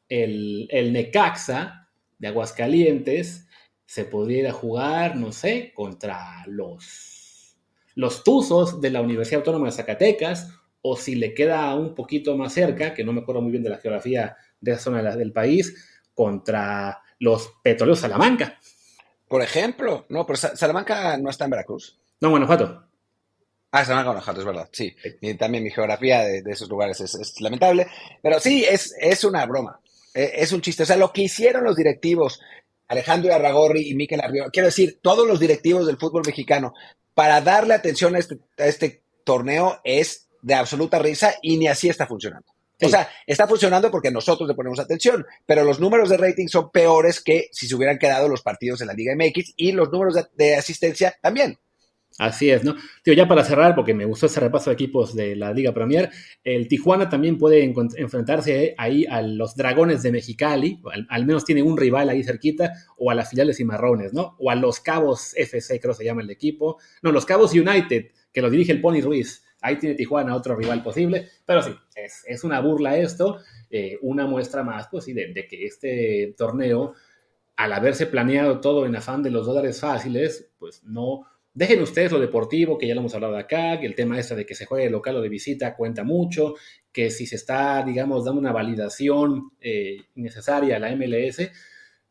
[0.10, 3.48] El, el Necaxa de Aguascalientes
[3.86, 7.56] se podría jugar, no sé, contra los,
[7.94, 10.52] los Tuzos de la Universidad Autónoma de Zacatecas
[10.82, 13.70] o si le queda un poquito más cerca, que no me acuerdo muy bien de
[13.70, 18.60] la geografía de esa zona del país, contra los petroleros Salamanca.
[19.30, 21.98] Por ejemplo, no, pero Salamanca no está en Veracruz.
[22.20, 22.84] No, Guanajuato.
[23.72, 24.94] Ah, se van a Guanajuato, es verdad, sí.
[25.22, 27.86] Y también mi geografía de, esos lugares es, lamentable.
[28.24, 29.80] Pero sí, es, es una broma.
[30.15, 30.82] E, es, un chiste.
[30.82, 32.42] O sea, lo que hicieron los directivos,
[32.88, 36.74] Alejandro Arragorri y Miquel Arriola, quiero decir, todos los directivos del fútbol mexicano,
[37.13, 41.88] para darle atención a este, a este torneo es de absoluta risa y ni así
[41.88, 42.52] está funcionando.
[42.82, 46.72] O sea, está funcionando porque nosotros le ponemos atención, pero los números de rating son
[46.72, 50.15] peores que si se hubieran quedado los partidos de la Liga MX y los números
[50.36, 51.60] de asistencia también.
[52.20, 52.76] Así es, ¿no?
[53.02, 56.10] Tío, ya para cerrar, porque me gustó ese repaso de equipos de la Liga Premier,
[56.44, 61.78] el Tijuana también puede enfrentarse ahí a los Dragones de Mexicali, al, menos tiene un
[61.78, 64.36] rival ahí cerquita, o a las filiales Cimarrones, ¿no?
[64.38, 66.78] O a los Cabos FC, creo que se llama el equipo.
[67.02, 69.42] No, los Cabos United, que lo dirige el Pony Ruiz.
[69.62, 74.63] Ahí tiene Tijuana otro rival posible, pero sí, es, una burla esto, eh, una muestra
[74.63, 76.93] más, pues sí, de que este torneo,
[77.58, 81.26] al haberse planeado todo en afán de los dólares fáciles, pues no
[81.60, 84.45] Dejen ustedes lo deportivo, que ya lo hemos hablado acá, que el tema ese de
[84.45, 86.54] que se juegue local o de visita cuenta mucho,
[86.91, 91.52] que si se está, digamos, dando una validación eh, necesaria a la MLS,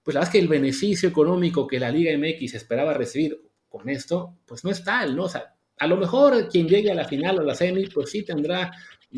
[0.02, 3.88] pues la verdad es que el beneficio económico que la Liga MX esperaba recibir con
[3.88, 5.24] esto, pues no es tal, ¿no?
[5.24, 8.10] O sea, a lo mejor quien llegue a la final o a la semi, pues
[8.10, 8.70] sí tendrá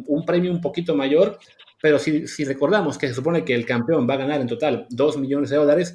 [0.07, 1.39] un premio un poquito mayor,
[1.81, 4.87] pero si, si recordamos que se supone que el campeón va a ganar en total
[4.91, 5.95] 2 millones de dólares,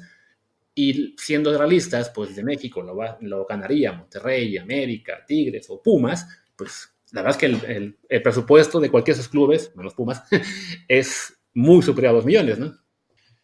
[0.78, 6.94] y siendo realistas, pues de México lo, lo ganaría Monterrey, América, Tigres o Pumas, pues
[7.12, 10.22] la verdad es que el, el, presupuesto de cualquiera de esos clubes, menos Pumas,
[10.88, 12.76] es muy superior a dos millones, ¿no?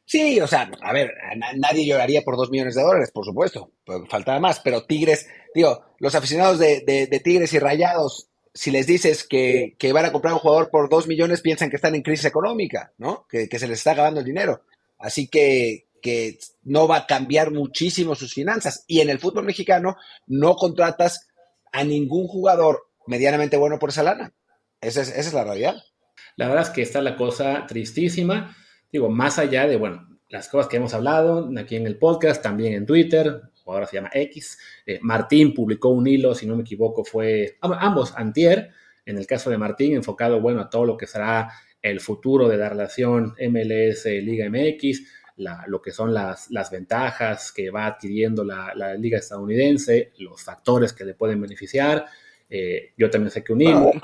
[0.04, 1.12] Sí, o sea, a ver,
[1.56, 5.84] nadie lloraría por dos millones de dólares, por supuesto, pues faltaba más, pero Tigres, digo,
[5.98, 10.34] los aficionados de, de, Tigres y Rayados, si les dices que, que, van a comprar
[10.34, 13.26] un jugador por dos millones, piensan que están en crisis económica, ¿no?
[13.28, 14.62] Que, que se les está acabando el dinero.
[14.98, 18.84] Así que, que no va a cambiar muchísimo sus finanzas.
[18.86, 21.28] Y en el fútbol mexicano no contratas
[21.72, 24.34] a ningún jugador medianamente bueno por esa lana.
[24.80, 25.76] Esa es, la realidad.
[26.36, 28.56] La verdad es que está la cosa tristísima.
[28.92, 32.74] Digo, más allá de, bueno, las cosas que hemos hablado aquí en el podcast, también
[32.74, 34.58] en Twitter, o ahora se llama X.
[34.86, 38.70] Eh, Martín publicó un hilo, si no me equivoco, fue ambos antier.
[39.04, 41.50] En el caso de Martín, enfocado, bueno, a todo lo que será
[41.80, 45.02] el futuro de la relación MLS-Liga MX,
[45.66, 51.04] lo que son las, las, ventajas que va adquiriendo la, liga estadounidense, los factores que
[51.04, 52.06] le pueden beneficiar.
[52.54, 53.94] Eh, yo también sé que unimos.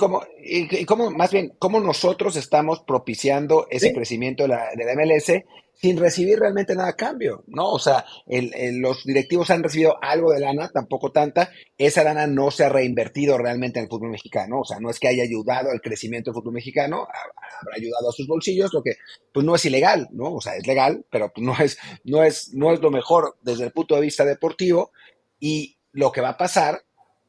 [0.43, 5.45] y, cómo, más bien, cómo nosotros estamos propiciando ese crecimiento de la, de la MLS
[5.75, 7.69] sin recibir realmente nada a cambio, ¿no?
[7.71, 12.65] O sea, los directivos han recibido algo de lana, tampoco tanta, esa lana no se
[12.65, 15.83] ha reinvertido realmente en el fútbol mexicano, o sea, no es que haya ayudado al
[15.83, 17.07] crecimiento del fútbol mexicano,
[17.61, 18.95] habrá ayudado a sus bolsillos, lo que
[19.33, 20.35] pues no es ilegal, ¿no?
[20.35, 23.65] O sea, es legal, pero pues, no es, no es, no es lo mejor desde
[23.65, 24.91] el punto de vista deportivo
[25.39, 26.83] y lo que va a pasar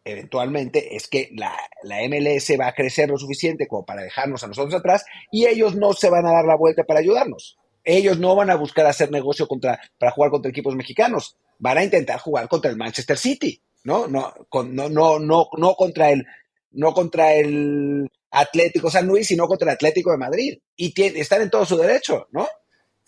[0.03, 4.47] eventualmente es que la, la, MLS va a crecer lo suficiente como para dejarnos a
[4.47, 8.35] nosotros atrás y ellos no se van a dar la vuelta para ayudarnos ellos no
[8.35, 12.47] van a buscar hacer negocio contra, para jugar contra equipos mexicanos, van a intentar jugar
[12.47, 14.07] contra el Manchester City, ¿no?
[14.07, 16.25] No, no, no, no, no contra el,
[16.71, 20.57] no contra el Atlético San Luis, sino contra el Atlético de Madrid.
[20.75, 22.47] Y están en todo su derecho, ¿no?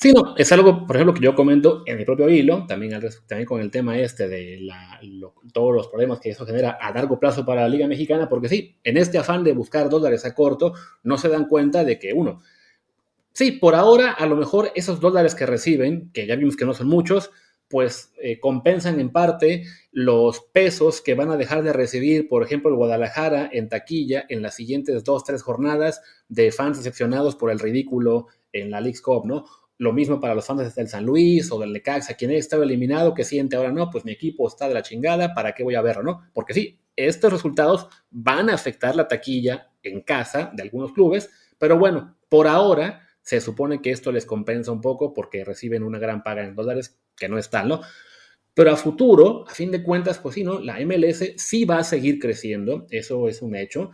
[0.02, 3.46] Sí, no, es algo, por ejemplo, que yo comento en mi propio hilo, también, también
[3.46, 4.68] con el tema este de
[5.54, 8.78] todos los problemas que eso genera a largo plazo para la Liga Mexicana, porque sí,
[8.84, 12.42] en este afán de buscar dólares a corto, no se dan cuenta de que, uno,
[13.34, 16.74] Sí, por ahora a lo mejor esos dólares que reciben, que ya vimos que no
[16.74, 17.32] son muchos,
[17.70, 22.70] pues eh, compensan en parte los pesos que van a dejar de recibir, por ejemplo,
[22.70, 27.60] el Guadalajara en taquilla en las siguientes dos, tres jornadas de fans decepcionados por el
[27.60, 29.46] ridículo en la League Cup, ¿no?
[29.82, 33.16] Lo mismo para los fans del San Luis o del Necaxa, quien ha estado eliminado,
[33.16, 35.82] que siente ahora no, pues mi equipo está de la chingada, ¿para qué voy a
[35.82, 36.22] verlo, no?
[36.34, 41.80] Porque sí, estos resultados van a afectar la taquilla en casa de algunos clubes, pero
[41.80, 46.22] bueno, por ahora se supone que esto les compensa un poco porque reciben una gran
[46.22, 47.82] paga en dólares, que no es tal, ¿no?
[48.54, 50.60] Pero a futuro, a fin de cuentas, pues sí, ¿no?
[50.60, 53.90] La MLS sí va a seguir creciendo, eso es un hecho.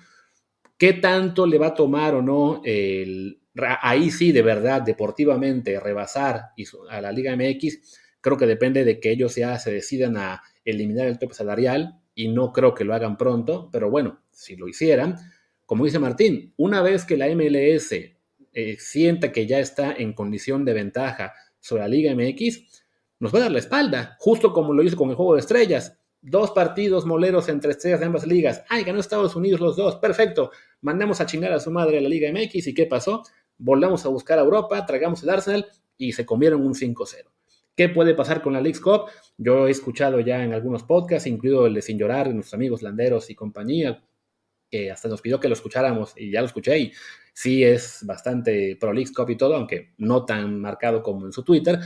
[0.77, 3.39] ¿Qué tanto le va a tomar o no el,
[3.81, 6.51] ahí sí, de verdad, deportivamente, rebasar
[6.89, 7.99] a la Liga MX?
[8.21, 12.29] Creo que depende de que ellos ya se decidan a eliminar el tope salarial y
[12.29, 15.15] no creo que lo hagan pronto, pero bueno, si lo hicieran,
[15.65, 20.65] como dice Martín, una vez que la MLS eh, sienta que ya está en condición
[20.65, 22.83] de ventaja sobre la Liga MX,
[23.19, 25.97] nos va a dar la espalda, justo como lo hizo con el Juego de Estrellas.
[26.21, 28.63] Dos partidos moleros entre estrellas de ambas ligas.
[28.69, 29.97] Ay, ganó Estados Unidos los dos.
[29.97, 30.51] Perfecto.
[30.81, 32.67] Mandamos a chingar a su madre a la Liga MX.
[32.67, 33.23] ¿Y qué pasó?
[33.57, 35.65] Volvamos a buscar a Europa, tragamos el Arsenal
[35.97, 37.25] y se comieron un 5-0.
[37.75, 39.05] ¿Qué puede pasar con la League Cup?
[39.37, 42.81] Yo he escuchado ya en algunos podcasts, incluido el de Sin Llorar, de nuestros amigos
[42.81, 44.03] landeros y compañía,
[44.69, 46.91] que hasta nos pidió que lo escucháramos y ya lo escuché y
[47.33, 51.43] sí es bastante pro League Cup y todo, aunque no tan marcado como en su
[51.43, 51.79] Twitter.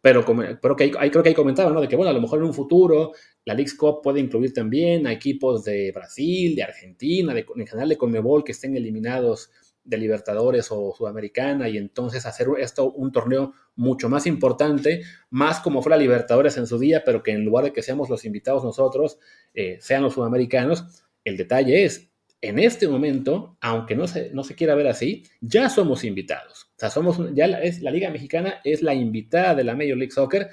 [0.00, 0.24] Pero,
[0.62, 1.80] pero que ahí, creo que ahí comentaba, ¿no?
[1.80, 3.12] De que, bueno, a lo mejor en un futuro
[3.44, 7.88] la League Cup puede incluir también a equipos de Brasil, de Argentina, de, en general
[7.88, 9.50] de Conmebol que estén eliminados
[9.86, 15.82] de Libertadores o Sudamericana y entonces hacer esto un torneo mucho más importante, más como
[15.82, 18.64] fue la Libertadores en su día, pero que en lugar de que seamos los invitados
[18.64, 19.18] nosotros,
[19.54, 21.04] eh, sean los sudamericanos.
[21.24, 25.68] El detalle es, en este momento, aunque no se, no se quiera ver así, ya
[25.68, 26.70] somos invitados.
[26.76, 29.96] O sea, somos, ya la, es, la Liga Mexicana es la invitada de la Major
[29.96, 30.50] League Soccer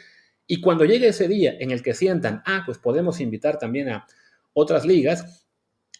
[0.47, 4.05] y cuando llegue ese día en el que sientan, ah, pues podemos invitar también a
[4.53, 5.47] otras ligas,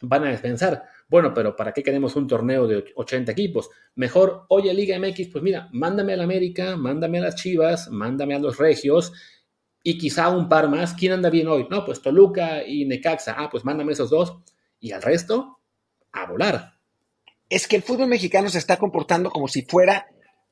[0.02, 3.70] van a pensar, bueno, pero ¿para qué queremos un torneo de 80 equipos?
[3.94, 8.40] Mejor, oye, Liga MX, pues mira, mándame al América, mándame a las Chivas, mándame a
[8.40, 9.14] los Regios
[9.84, 10.96] y quizá un par más.
[10.96, 11.68] ¿Quién anda bien hoy?
[11.70, 13.36] No, pues Toluca y Necaxa.
[13.38, 14.38] Ah, pues mándame esos dos.
[14.80, 15.60] Y al resto,
[16.14, 16.80] a volar.
[17.48, 20.08] Es que el fútbol mexicano se está comportando como si fuera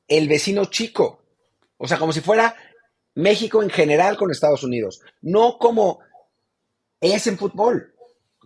[0.06, 1.24] el vecino chico.
[1.76, 2.54] O sea, como si fuera
[3.16, 5.00] México en general con Estados Unidos.
[5.22, 5.98] No como
[7.00, 7.96] es en fútbol.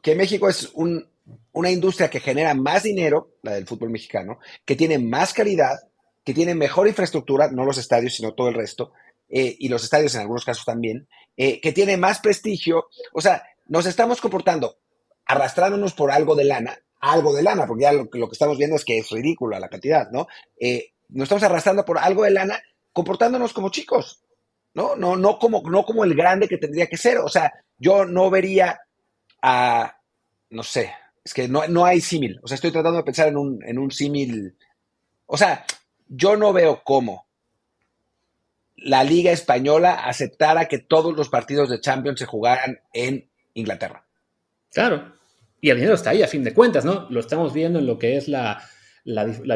[0.00, 1.14] Que México es un
[1.53, 5.79] una industria que genera más dinero, la del fútbol mexicano, que tiene más calidad,
[6.25, 8.93] que tiene mejor infraestructura, no los estadios, sino todo el resto,
[9.29, 12.87] eh, y los estadios en algunos casos también, eh, que tiene más prestigio.
[13.12, 14.79] O sea, nos estamos comportando
[15.25, 18.85] arrastrándonos por algo de lana, algo de lana, porque ya lo, que estamos viendo es
[18.85, 20.29] que es ridícula la cantidad, ¿no?
[20.59, 22.61] Eh, nos estamos arrastrando por algo de lana,
[22.93, 24.23] comportándonos como chicos,
[24.75, 24.95] ¿no?
[24.97, 27.19] No, no, como, no como el grande que tendría que ser.
[27.19, 28.81] O sea, yo no vería
[29.43, 29.97] a,
[30.51, 30.93] no sé,
[31.27, 32.39] es que no, no hay símil.
[32.45, 34.57] O sea, estoy tratando de pensar en un, en un símil.
[35.27, 35.67] O sea,
[36.07, 37.27] yo no veo cómo
[38.77, 44.07] la Liga Española aceptara que todos los partidos de Champions se jugaran en Inglaterra.
[44.71, 45.15] Claro.
[45.61, 47.09] Y el dinero está ahí, a fin de cuentas, ¿no?
[47.11, 48.62] Lo estamos viendo en lo que es la,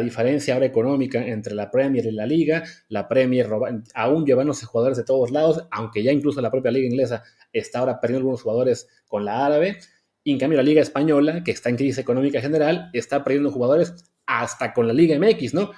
[0.03, 2.65] diferencia ahora económica entre la Premier y la Liga.
[2.89, 3.49] La Premier
[3.95, 8.01] aún llevándose jugadores de todos lados, aunque ya incluso la propia Liga Inglesa está ahora
[8.01, 9.79] perdiendo algunos jugadores con la árabe.
[10.23, 13.95] Y en cambio la Liga Española, que está en crisis económica general, está perdiendo jugadores
[14.27, 15.73] hasta con la Liga MX, ¿no?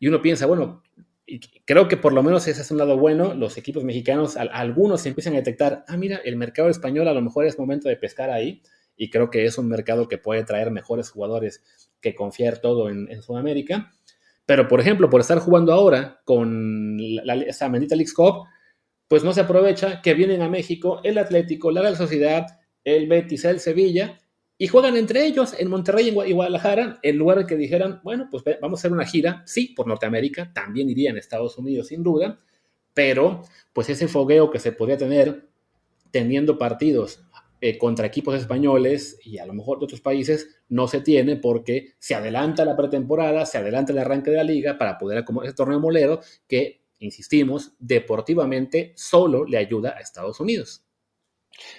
[0.00, 0.82] Y uno piensa, bueno,
[1.64, 5.08] creo que por lo menos ese es un lado bueno, los equipos mexicanos, algunos se
[5.08, 8.30] empiezan a detectar, ah, mira, el mercado español a lo mejor es momento de pescar
[8.30, 8.62] ahí,
[8.96, 11.62] y creo que es un mercado que puede traer mejores jugadores
[12.00, 13.92] que confiar todo en, Sudamérica.
[14.46, 18.46] Pero, por ejemplo, por estar jugando ahora con la, esa bendita League Cup,
[19.08, 22.46] pues no se aprovecha que vienen a México el Atlético, la Real Sociedad,
[22.84, 24.20] el Betis, el Sevilla,
[24.56, 28.44] y juegan entre ellos en Monterrey y Guadalajara, en lugar de que dijeran, bueno, pues
[28.60, 32.38] vamos a hacer una gira, sí, por Norteamérica, también iría en Estados Unidos sin duda,
[32.92, 33.42] pero
[33.72, 35.48] pues ese fogueo que se podía tener
[36.12, 37.24] teniendo partidos
[37.60, 41.94] eh, contra equipos españoles y a lo mejor de otros países no se tiene porque
[41.98, 45.56] se adelanta la pretemporada, se adelanta el arranque de la liga para poder acomodar ese
[45.56, 50.83] torneo molero que, insistimos, deportivamente solo le ayuda a Estados Unidos.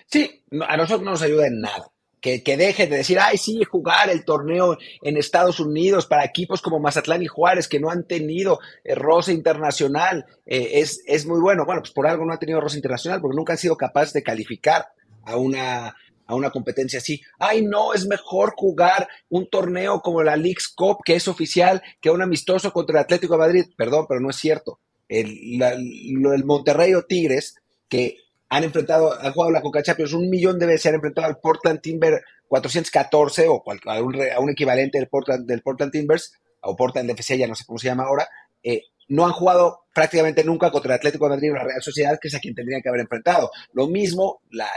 [0.07, 1.91] Sí, a nosotros no nos ayuda en nada.
[2.21, 6.59] Que, que, deje de decir, ay, sí, jugar el torneo en Estados Unidos para equipos
[6.59, 11.39] como Mazatlán y Juárez que no han tenido eh, roce internacional, eh, es, es, muy
[11.39, 11.65] bueno.
[11.65, 14.23] Bueno, pues por algo no ha tenido roce internacional, porque nunca han sido capaces de
[14.23, 14.88] calificar
[15.23, 15.95] a una,
[16.27, 17.21] a una competencia así.
[17.39, 22.09] Ay, no, es mejor jugar un torneo como la League's Cup, que es oficial, que
[22.09, 23.65] un amistoso contra el Atlético de Madrid.
[23.77, 24.79] Perdón, pero no es cierto.
[25.07, 27.55] El, lo del Monterrey o Tigres,
[27.88, 28.17] que
[28.49, 31.81] han enfrentado, han jugado la Coca Champions un millón de veces, han enfrentado al Portland
[31.81, 37.47] Timber 414 o a, un, equivalente del Portland, del Portland Timbers o Portland FC, ya
[37.47, 38.27] no sé cómo se llama ahora,
[38.63, 42.17] eh, no han jugado prácticamente nunca contra el Atlético de Madrid o la Real Sociedad,
[42.19, 43.51] que es a quien tendrían que haber enfrentado.
[43.73, 44.67] Lo mismo la,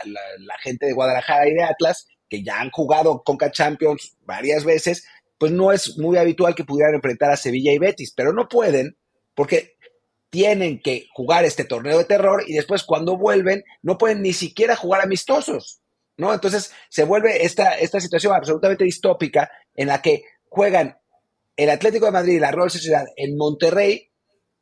[0.60, 5.06] gente de Guadalajara y de Atlas, que ya han jugado Conca Champions varias veces,
[5.38, 8.96] pues no es muy habitual que pudieran enfrentar a Sevilla y Betis, pero no pueden
[9.34, 9.77] porque
[10.30, 14.76] tienen que jugar este torneo de terror y después cuando vuelven no pueden ni siquiera
[14.76, 15.80] jugar amistosos,
[16.16, 16.34] ¿no?
[16.34, 20.98] Entonces se vuelve esta, esta situación absolutamente distópica en la que juegan
[21.56, 24.10] el Atlético de Madrid y la Real Sociedad en Monterrey,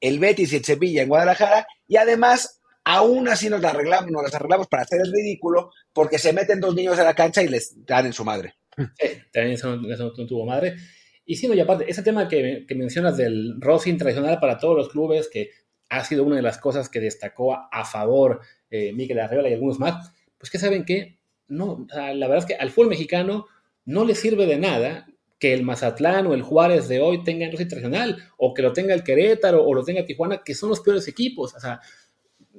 [0.00, 4.22] el Betis y el Sevilla en Guadalajara y además aún así nos las arreglamos, nos
[4.22, 7.48] las arreglamos para hacer el ridículo porque se meten dos niños a la cancha y
[7.48, 8.54] les dan en su madre.
[8.76, 10.76] Sí, también eso, no tuvo madre.
[11.26, 15.28] Y sí, y aparte, ese tema que, mencionas del Rosing tradicional para todos los clubes,
[15.28, 15.50] que
[15.88, 19.80] ha sido una de las cosas que destacó a, favor eh, Miguel Arreola y algunos
[19.80, 21.18] más, pues que saben que,
[21.48, 23.46] no, la verdad es que al fútbol mexicano
[23.84, 25.06] no le sirve de nada
[25.38, 28.94] que el Mazatlán o el Juárez de hoy tengan Rosing tradicional, o que lo tenga
[28.94, 31.54] el Querétaro o lo tenga Tijuana, que son los peores equipos.
[31.54, 31.80] O sea,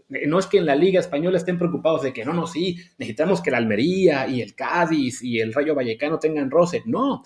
[0.09, 3.41] no es que en la Liga Española estén preocupados de que no, no, sí, necesitamos
[3.41, 6.83] que la Almería y el Cádiz y el Rayo Vallecano tengan roce.
[6.85, 7.23] No,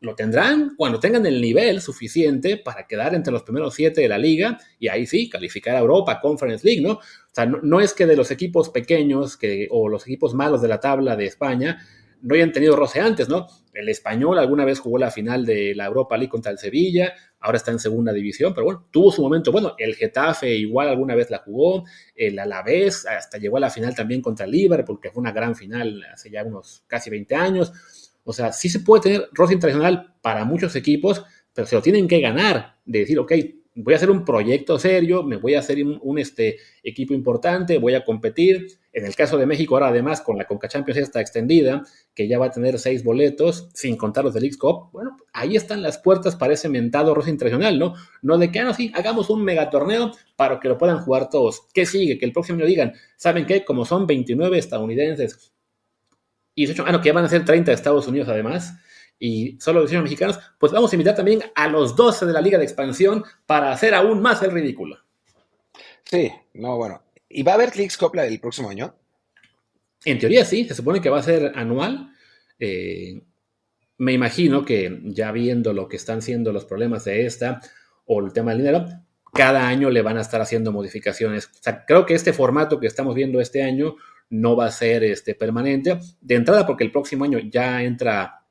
[0.00, 4.18] lo tendrán cuando tengan el nivel suficiente para quedar entre los primeros siete de la
[4.18, 6.92] liga y ahí sí, calificar a Europa, Conference League, ¿no?
[6.92, 7.00] O
[7.32, 10.80] sea, no, es que de los equipos pequeños que, o los equipos malos de la
[10.80, 11.78] tabla de España
[12.20, 13.46] no hayan tenido roce antes, ¿no?
[13.72, 17.58] El español alguna vez jugó la final de la Europa League contra el Sevilla, ahora
[17.58, 19.52] está en segunda división, pero bueno, tuvo su momento.
[19.52, 21.84] Bueno, el Getafe igual alguna vez la jugó,
[22.16, 25.54] el Alavés hasta llegó a la final también contra el Liverpool, porque fue una gran
[25.54, 27.72] final hace ya unos casi 20 años.
[28.28, 31.24] O sea, sí se puede tener roce internacional para muchos equipos,
[31.54, 33.32] pero se lo tienen que ganar, de decir, ok,
[33.74, 37.94] voy a hacer un proyecto serio, me voy a hacer un, este, equipo importante, voy
[37.94, 38.66] a competir.
[38.92, 42.38] En el caso de México, ahora además con la Conca Champions está extendida, que ya
[42.38, 45.96] va a tener seis boletos, sin contar los del X Cup, bueno, ahí están las
[45.96, 47.94] puertas para ese mentado roce internacional, ¿no?
[48.20, 51.62] No de que, ah, no, sí, hagamos un megatorneo para que lo puedan jugar todos.
[51.72, 52.18] ¿Qué sigue?
[52.18, 53.64] Que el próximo año digan, ¿saben qué?
[53.64, 55.54] Como son 29 estadounidenses
[56.58, 58.74] y 18, ah, no, que ya van a ser 30 de Estados Unidos además,
[59.16, 62.58] y solo 18 mexicanos, pues vamos a invitar también a los 12 de la Liga
[62.58, 64.98] de Expansión para hacer aún más el ridículo.
[66.02, 67.04] Sí, no, bueno.
[67.28, 68.92] ¿Y va a haber Clicks Copla el próximo año?
[70.04, 72.12] En teoría sí, se supone que va a ser anual.
[72.58, 73.22] Eh,
[73.98, 77.60] me imagino que ya viendo lo que están siendo los problemas de esta
[78.04, 78.84] o el tema del dinero,
[79.32, 81.46] cada año le van a estar haciendo modificaciones.
[81.46, 83.94] O sea, creo que este formato que estamos viendo este año
[84.30, 85.98] no va a ser este, permanente.
[86.20, 88.44] De entrada, porque el próximo año ya entra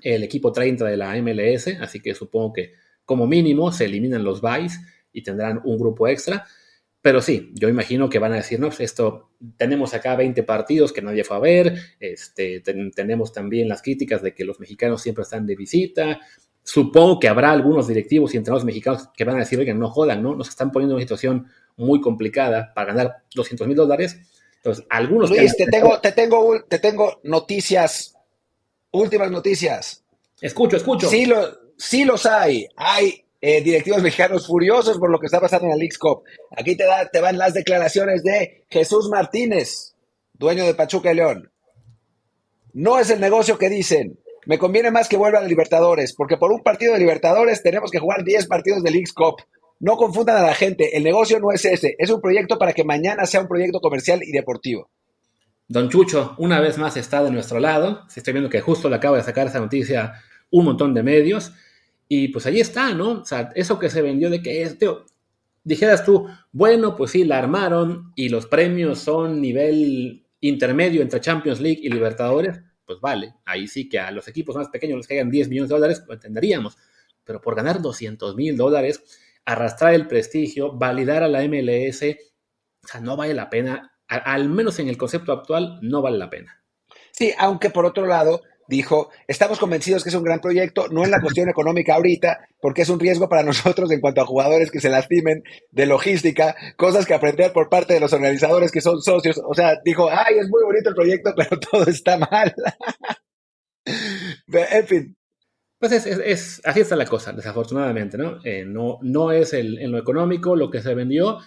[0.00, 2.72] el equipo 30 de la MLS, así que supongo que
[3.04, 4.80] como mínimo se eliminan los buys
[5.12, 6.46] y tendrán un grupo extra.
[7.00, 10.92] Pero sí, yo imagino que van a decir, no, pues esto, tenemos acá 20 partidos
[10.92, 15.22] que nadie fue a ver, este, tenemos también las críticas de que los mexicanos siempre
[15.22, 16.20] están de visita.
[16.62, 20.22] Supongo que habrá algunos directivos y entrenadores mexicanos que van a decir, oigan, no jodan,
[20.22, 20.34] ¿no?
[20.34, 24.20] Nos están poniendo en una situación muy complicada para ganar 200 mil dólares.
[24.58, 25.30] Entonces, algunos...
[25.30, 28.18] Luis, te, tengo, te, tengo, te tengo noticias
[28.90, 30.02] Últimas noticias.
[30.40, 31.08] Escucho, escucho.
[31.08, 31.36] Sí, lo,
[31.76, 32.66] sí los hay.
[32.76, 36.22] Hay eh, directivos mexicanos furiosos por lo que está pasando en la League's Cup.
[36.56, 39.94] Aquí te, da, te van las declaraciones de Jesús Martínez,
[40.32, 41.50] dueño de Pachuca y León.
[42.72, 44.18] No es el negocio que dicen.
[44.46, 47.98] Me conviene más que vuelva a Libertadores, porque por un partido de Libertadores tenemos que
[47.98, 49.42] jugar 10 partidos de League's Cup.
[49.80, 52.84] No confundan a la gente, el negocio no es ese, es un proyecto para que
[52.84, 54.90] mañana sea un proyecto comercial y deportivo.
[55.68, 58.06] Don Chucho, una vez más, está de nuestro lado.
[58.14, 60.14] Estoy viendo que justo le acaba de sacar esa noticia
[60.50, 61.52] un montón de medios.
[62.08, 63.20] Y pues ahí está, ¿no?
[63.20, 64.78] O sea, eso que se vendió de que es,
[65.62, 71.60] dijeras tú, bueno, pues sí, la armaron y los premios son nivel intermedio entre Champions
[71.60, 75.30] League y Libertadores, pues vale, ahí sí que a los equipos más pequeños les caigan
[75.30, 76.78] 10 millones de dólares, lo entenderíamos.
[77.24, 79.02] Pero por ganar 200 mil dólares,
[79.48, 82.02] arrastrar el prestigio, validar a la MLS,
[82.84, 86.30] o sea, no vale la pena al menos en el concepto actual, no vale la
[86.30, 86.62] pena.
[87.12, 91.10] Sí, aunque por otro lado, dijo, estamos convencidos que es un gran proyecto, no en
[91.10, 94.80] la cuestión económica ahorita, porque es un riesgo para nosotros en cuanto a jugadores que
[94.80, 99.40] se lastimen, de logística, cosas que aprender por parte de los organizadores que son socios.
[99.46, 102.54] O sea, dijo, ay, es muy bonito el proyecto, pero todo está mal.
[104.70, 105.17] en fin.
[105.78, 108.40] Pues es, así está la cosa, desafortunadamente, ¿no?
[108.42, 111.38] Eh, no, no es en lo económico lo que se vendió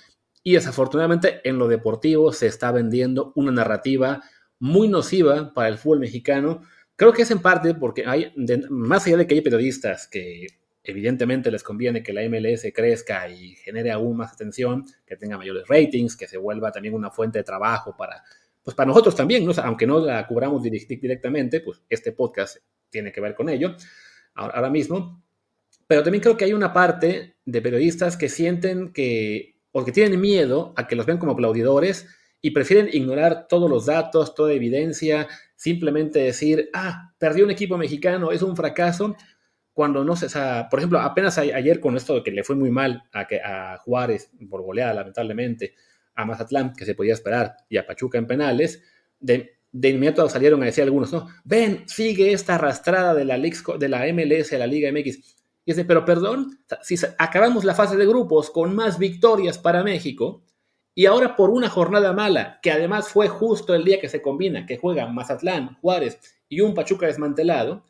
[0.41, 4.23] y desafortunadamente en lo deportivo se está vendiendo una narrativa
[4.59, 6.61] muy nociva para el fútbol mexicano.
[6.95, 8.31] Creo que es en parte porque hay,
[8.69, 10.47] más allá de que hay periodistas que
[10.83, 15.67] evidentemente les conviene que la MLS crezca y genere aún más atención, que tenga mayores
[15.67, 18.23] ratings, que se vuelva también una fuente de trabajo para,
[18.63, 22.57] pues para nosotros también, aunque no la cubramos directamente, pues este podcast
[22.89, 23.75] tiene que ver con ello
[24.35, 25.23] ahora mismo.
[25.87, 30.19] Pero también creo que hay una parte de periodistas que sienten que o que tienen
[30.19, 32.07] miedo a que los vean como aplaudidores
[32.41, 38.31] y prefieren ignorar todos los datos, toda evidencia, simplemente decir, ah, perdió un equipo mexicano,
[38.31, 39.15] es un fracaso,
[39.73, 42.71] cuando no se, o por ejemplo, apenas ayer con esto de que le fue muy
[42.71, 45.75] mal a, que, a Juárez por goleada, lamentablemente,
[46.15, 48.83] a Mazatlán, que se podía esperar, y a Pachuca en penales,
[49.19, 53.89] de, de inmediato salieron a decir algunos, no, ven, sigue esta arrastrada de la, de
[53.89, 55.17] la MLS a la Liga MX.
[55.63, 60.43] Y dice, pero perdón, si acabamos la fase de grupos con más victorias para México
[60.93, 64.65] y ahora por una jornada mala, que además fue justo el día que se combina,
[64.65, 66.19] que juegan Mazatlán, Juárez
[66.49, 67.85] y un Pachuca desmantelado,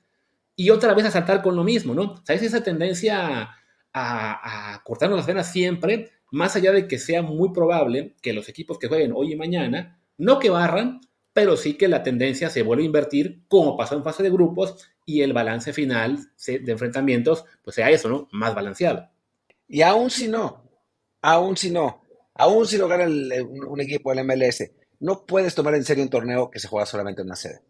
[0.55, 2.21] y otra vez a saltar con lo mismo, ¿no?
[2.23, 3.49] ¿Sabes esa tendencia
[3.93, 8.47] a, a cortarnos las venas siempre, más allá de que sea muy probable que los
[8.49, 11.01] equipos que jueguen hoy y mañana, no que barran,
[11.33, 14.89] pero sí que la tendencia se vuelve a invertir como pasó en fase de grupos
[15.05, 18.27] y el balance final de enfrentamientos pues sea eso, ¿no?
[18.31, 19.09] Más balanceado.
[19.67, 20.63] Y aún si no,
[21.21, 22.01] aún si no,
[22.41, 26.49] Aún si lo gana un, equipo del MLS, no puedes tomar en serio un torneo
[26.49, 27.61] que se juega solamente en una sede.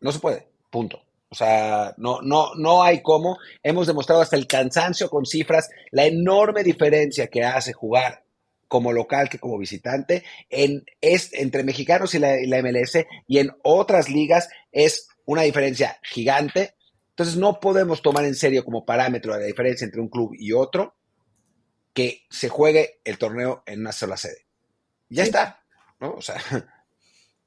[0.00, 1.02] No se puede, punto.
[1.28, 3.38] O sea, no, no, no hay cómo.
[3.62, 8.24] Hemos demostrado hasta el cansancio con cifras la enorme diferencia que hace jugar
[8.70, 10.22] como local que como visitante.
[10.48, 15.42] En, es, entre mexicanos y la, y la MLS y en otras ligas es una
[15.42, 16.76] diferencia gigante.
[17.08, 20.94] Entonces no podemos tomar en serio como parámetro la diferencia entre un club y otro
[21.92, 24.46] que se juegue el torneo en una sola sede.
[25.08, 25.64] Ya está,
[25.98, 26.12] ¿no?
[26.12, 26.36] O sea.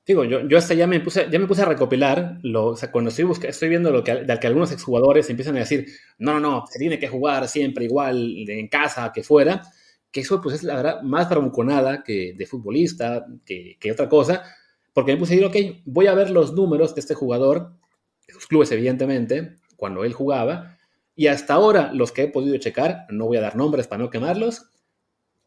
[0.06, 2.92] Digo, yo, yo hasta ya me puse, ya me puse a recopilar, lo, o sea,
[2.92, 5.86] cuando estoy, estoy viendo lo que, que algunos exjugadores empiezan a decir,
[6.18, 9.62] no, no, no, se tiene que jugar siempre igual en casa que fuera,
[10.14, 14.44] que eso pues es la verdad más bravuconada que de futbolista, que, que otra cosa,
[14.94, 17.74] porque me puse a decir, ok, voy a ver los números de este jugador,
[18.26, 20.78] de sus clubes evidentemente, cuando él jugaba,
[21.16, 24.10] y hasta ahora, los que he podido checar, no voy a dar nombres para no
[24.10, 24.70] quemarlos,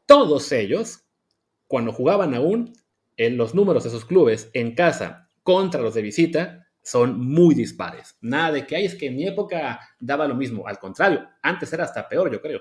[0.05, 1.05] todos ellos,
[1.69, 2.73] cuando jugaban aún,
[3.17, 8.17] en los números de sus clubes en casa contra los de visita, son muy dispares.
[8.21, 10.69] Nada de que hay, es que en mi época daba lo mismo.
[10.69, 12.61] Al contrario, antes era hasta peor, yo creo.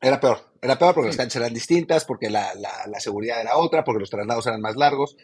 [0.00, 2.52] Era peor, era peor porque las canchas eran distintas, porque la,
[2.98, 5.16] seguridad era otra, porque los traslados eran más largos.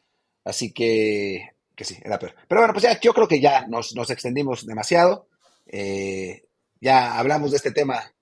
[0.45, 2.35] Así que, que sí, era peor.
[2.49, 5.29] Pero bueno, pues ya, yo creo que ya nos, extendimos demasiado.
[5.67, 6.45] Eh,
[6.81, 8.13] ya hablamos de este tema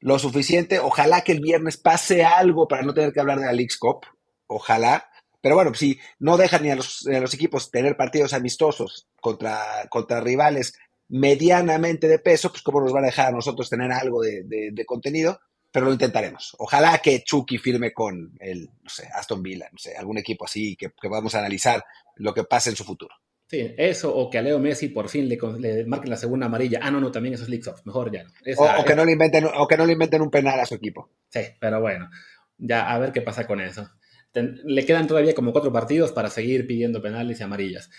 [0.00, 0.78] lo suficiente.
[0.78, 4.06] Ojalá que el viernes pase algo para no tener que hablar de la League's Cup.
[4.46, 5.08] Ojalá.
[5.40, 10.74] Pero bueno, si no dejan ni a los, equipos tener partidos amistosos contra, contra rivales
[11.08, 15.40] medianamente de peso, pues cómo nos van a dejar a nosotros tener algo de, contenido,
[15.72, 16.54] pero lo intentaremos.
[16.58, 20.76] Ojalá que Chucky firme con el, no sé, Aston Villa, no sé, algún equipo así,
[20.76, 21.82] que, que vamos a analizar
[22.16, 23.14] lo que pase en su futuro.
[23.52, 26.80] Sí, eso, o que a Leo Messi por fin le, le marquen la segunda amarilla.
[26.82, 28.24] Ah, no, no, también eso es League Mejor ya
[28.56, 31.10] o, que no le inventen, o que no le inventen un penal a su equipo.
[31.28, 32.08] Sí, pero bueno,
[32.56, 33.90] ya a ver qué pasa con eso.
[34.32, 37.90] le quedan todavía como cuatro partidos para seguir pidiendo penales y amarillas.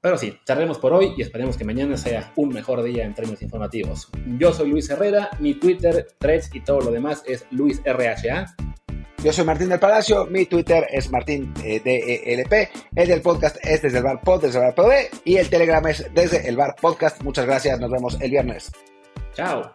[0.00, 3.42] Pero sí, cerremos por hoy y esperemos que mañana sea un mejor día en términos
[3.42, 4.08] informativos.
[4.38, 8.54] Yo soy Luis Herrera, mi Twitter, Threads y todo lo demás es LuisRHA.
[9.24, 13.82] Yo soy Martín del Palacio, mi Twitter es Martín eh, DELP, el del podcast es
[13.82, 14.92] desde el bar pod, desde el bar pod,
[15.24, 17.20] y el Telegram es desde el bar podcast.
[17.24, 18.70] Muchas gracias, nos vemos el viernes.
[19.34, 19.72] Chao.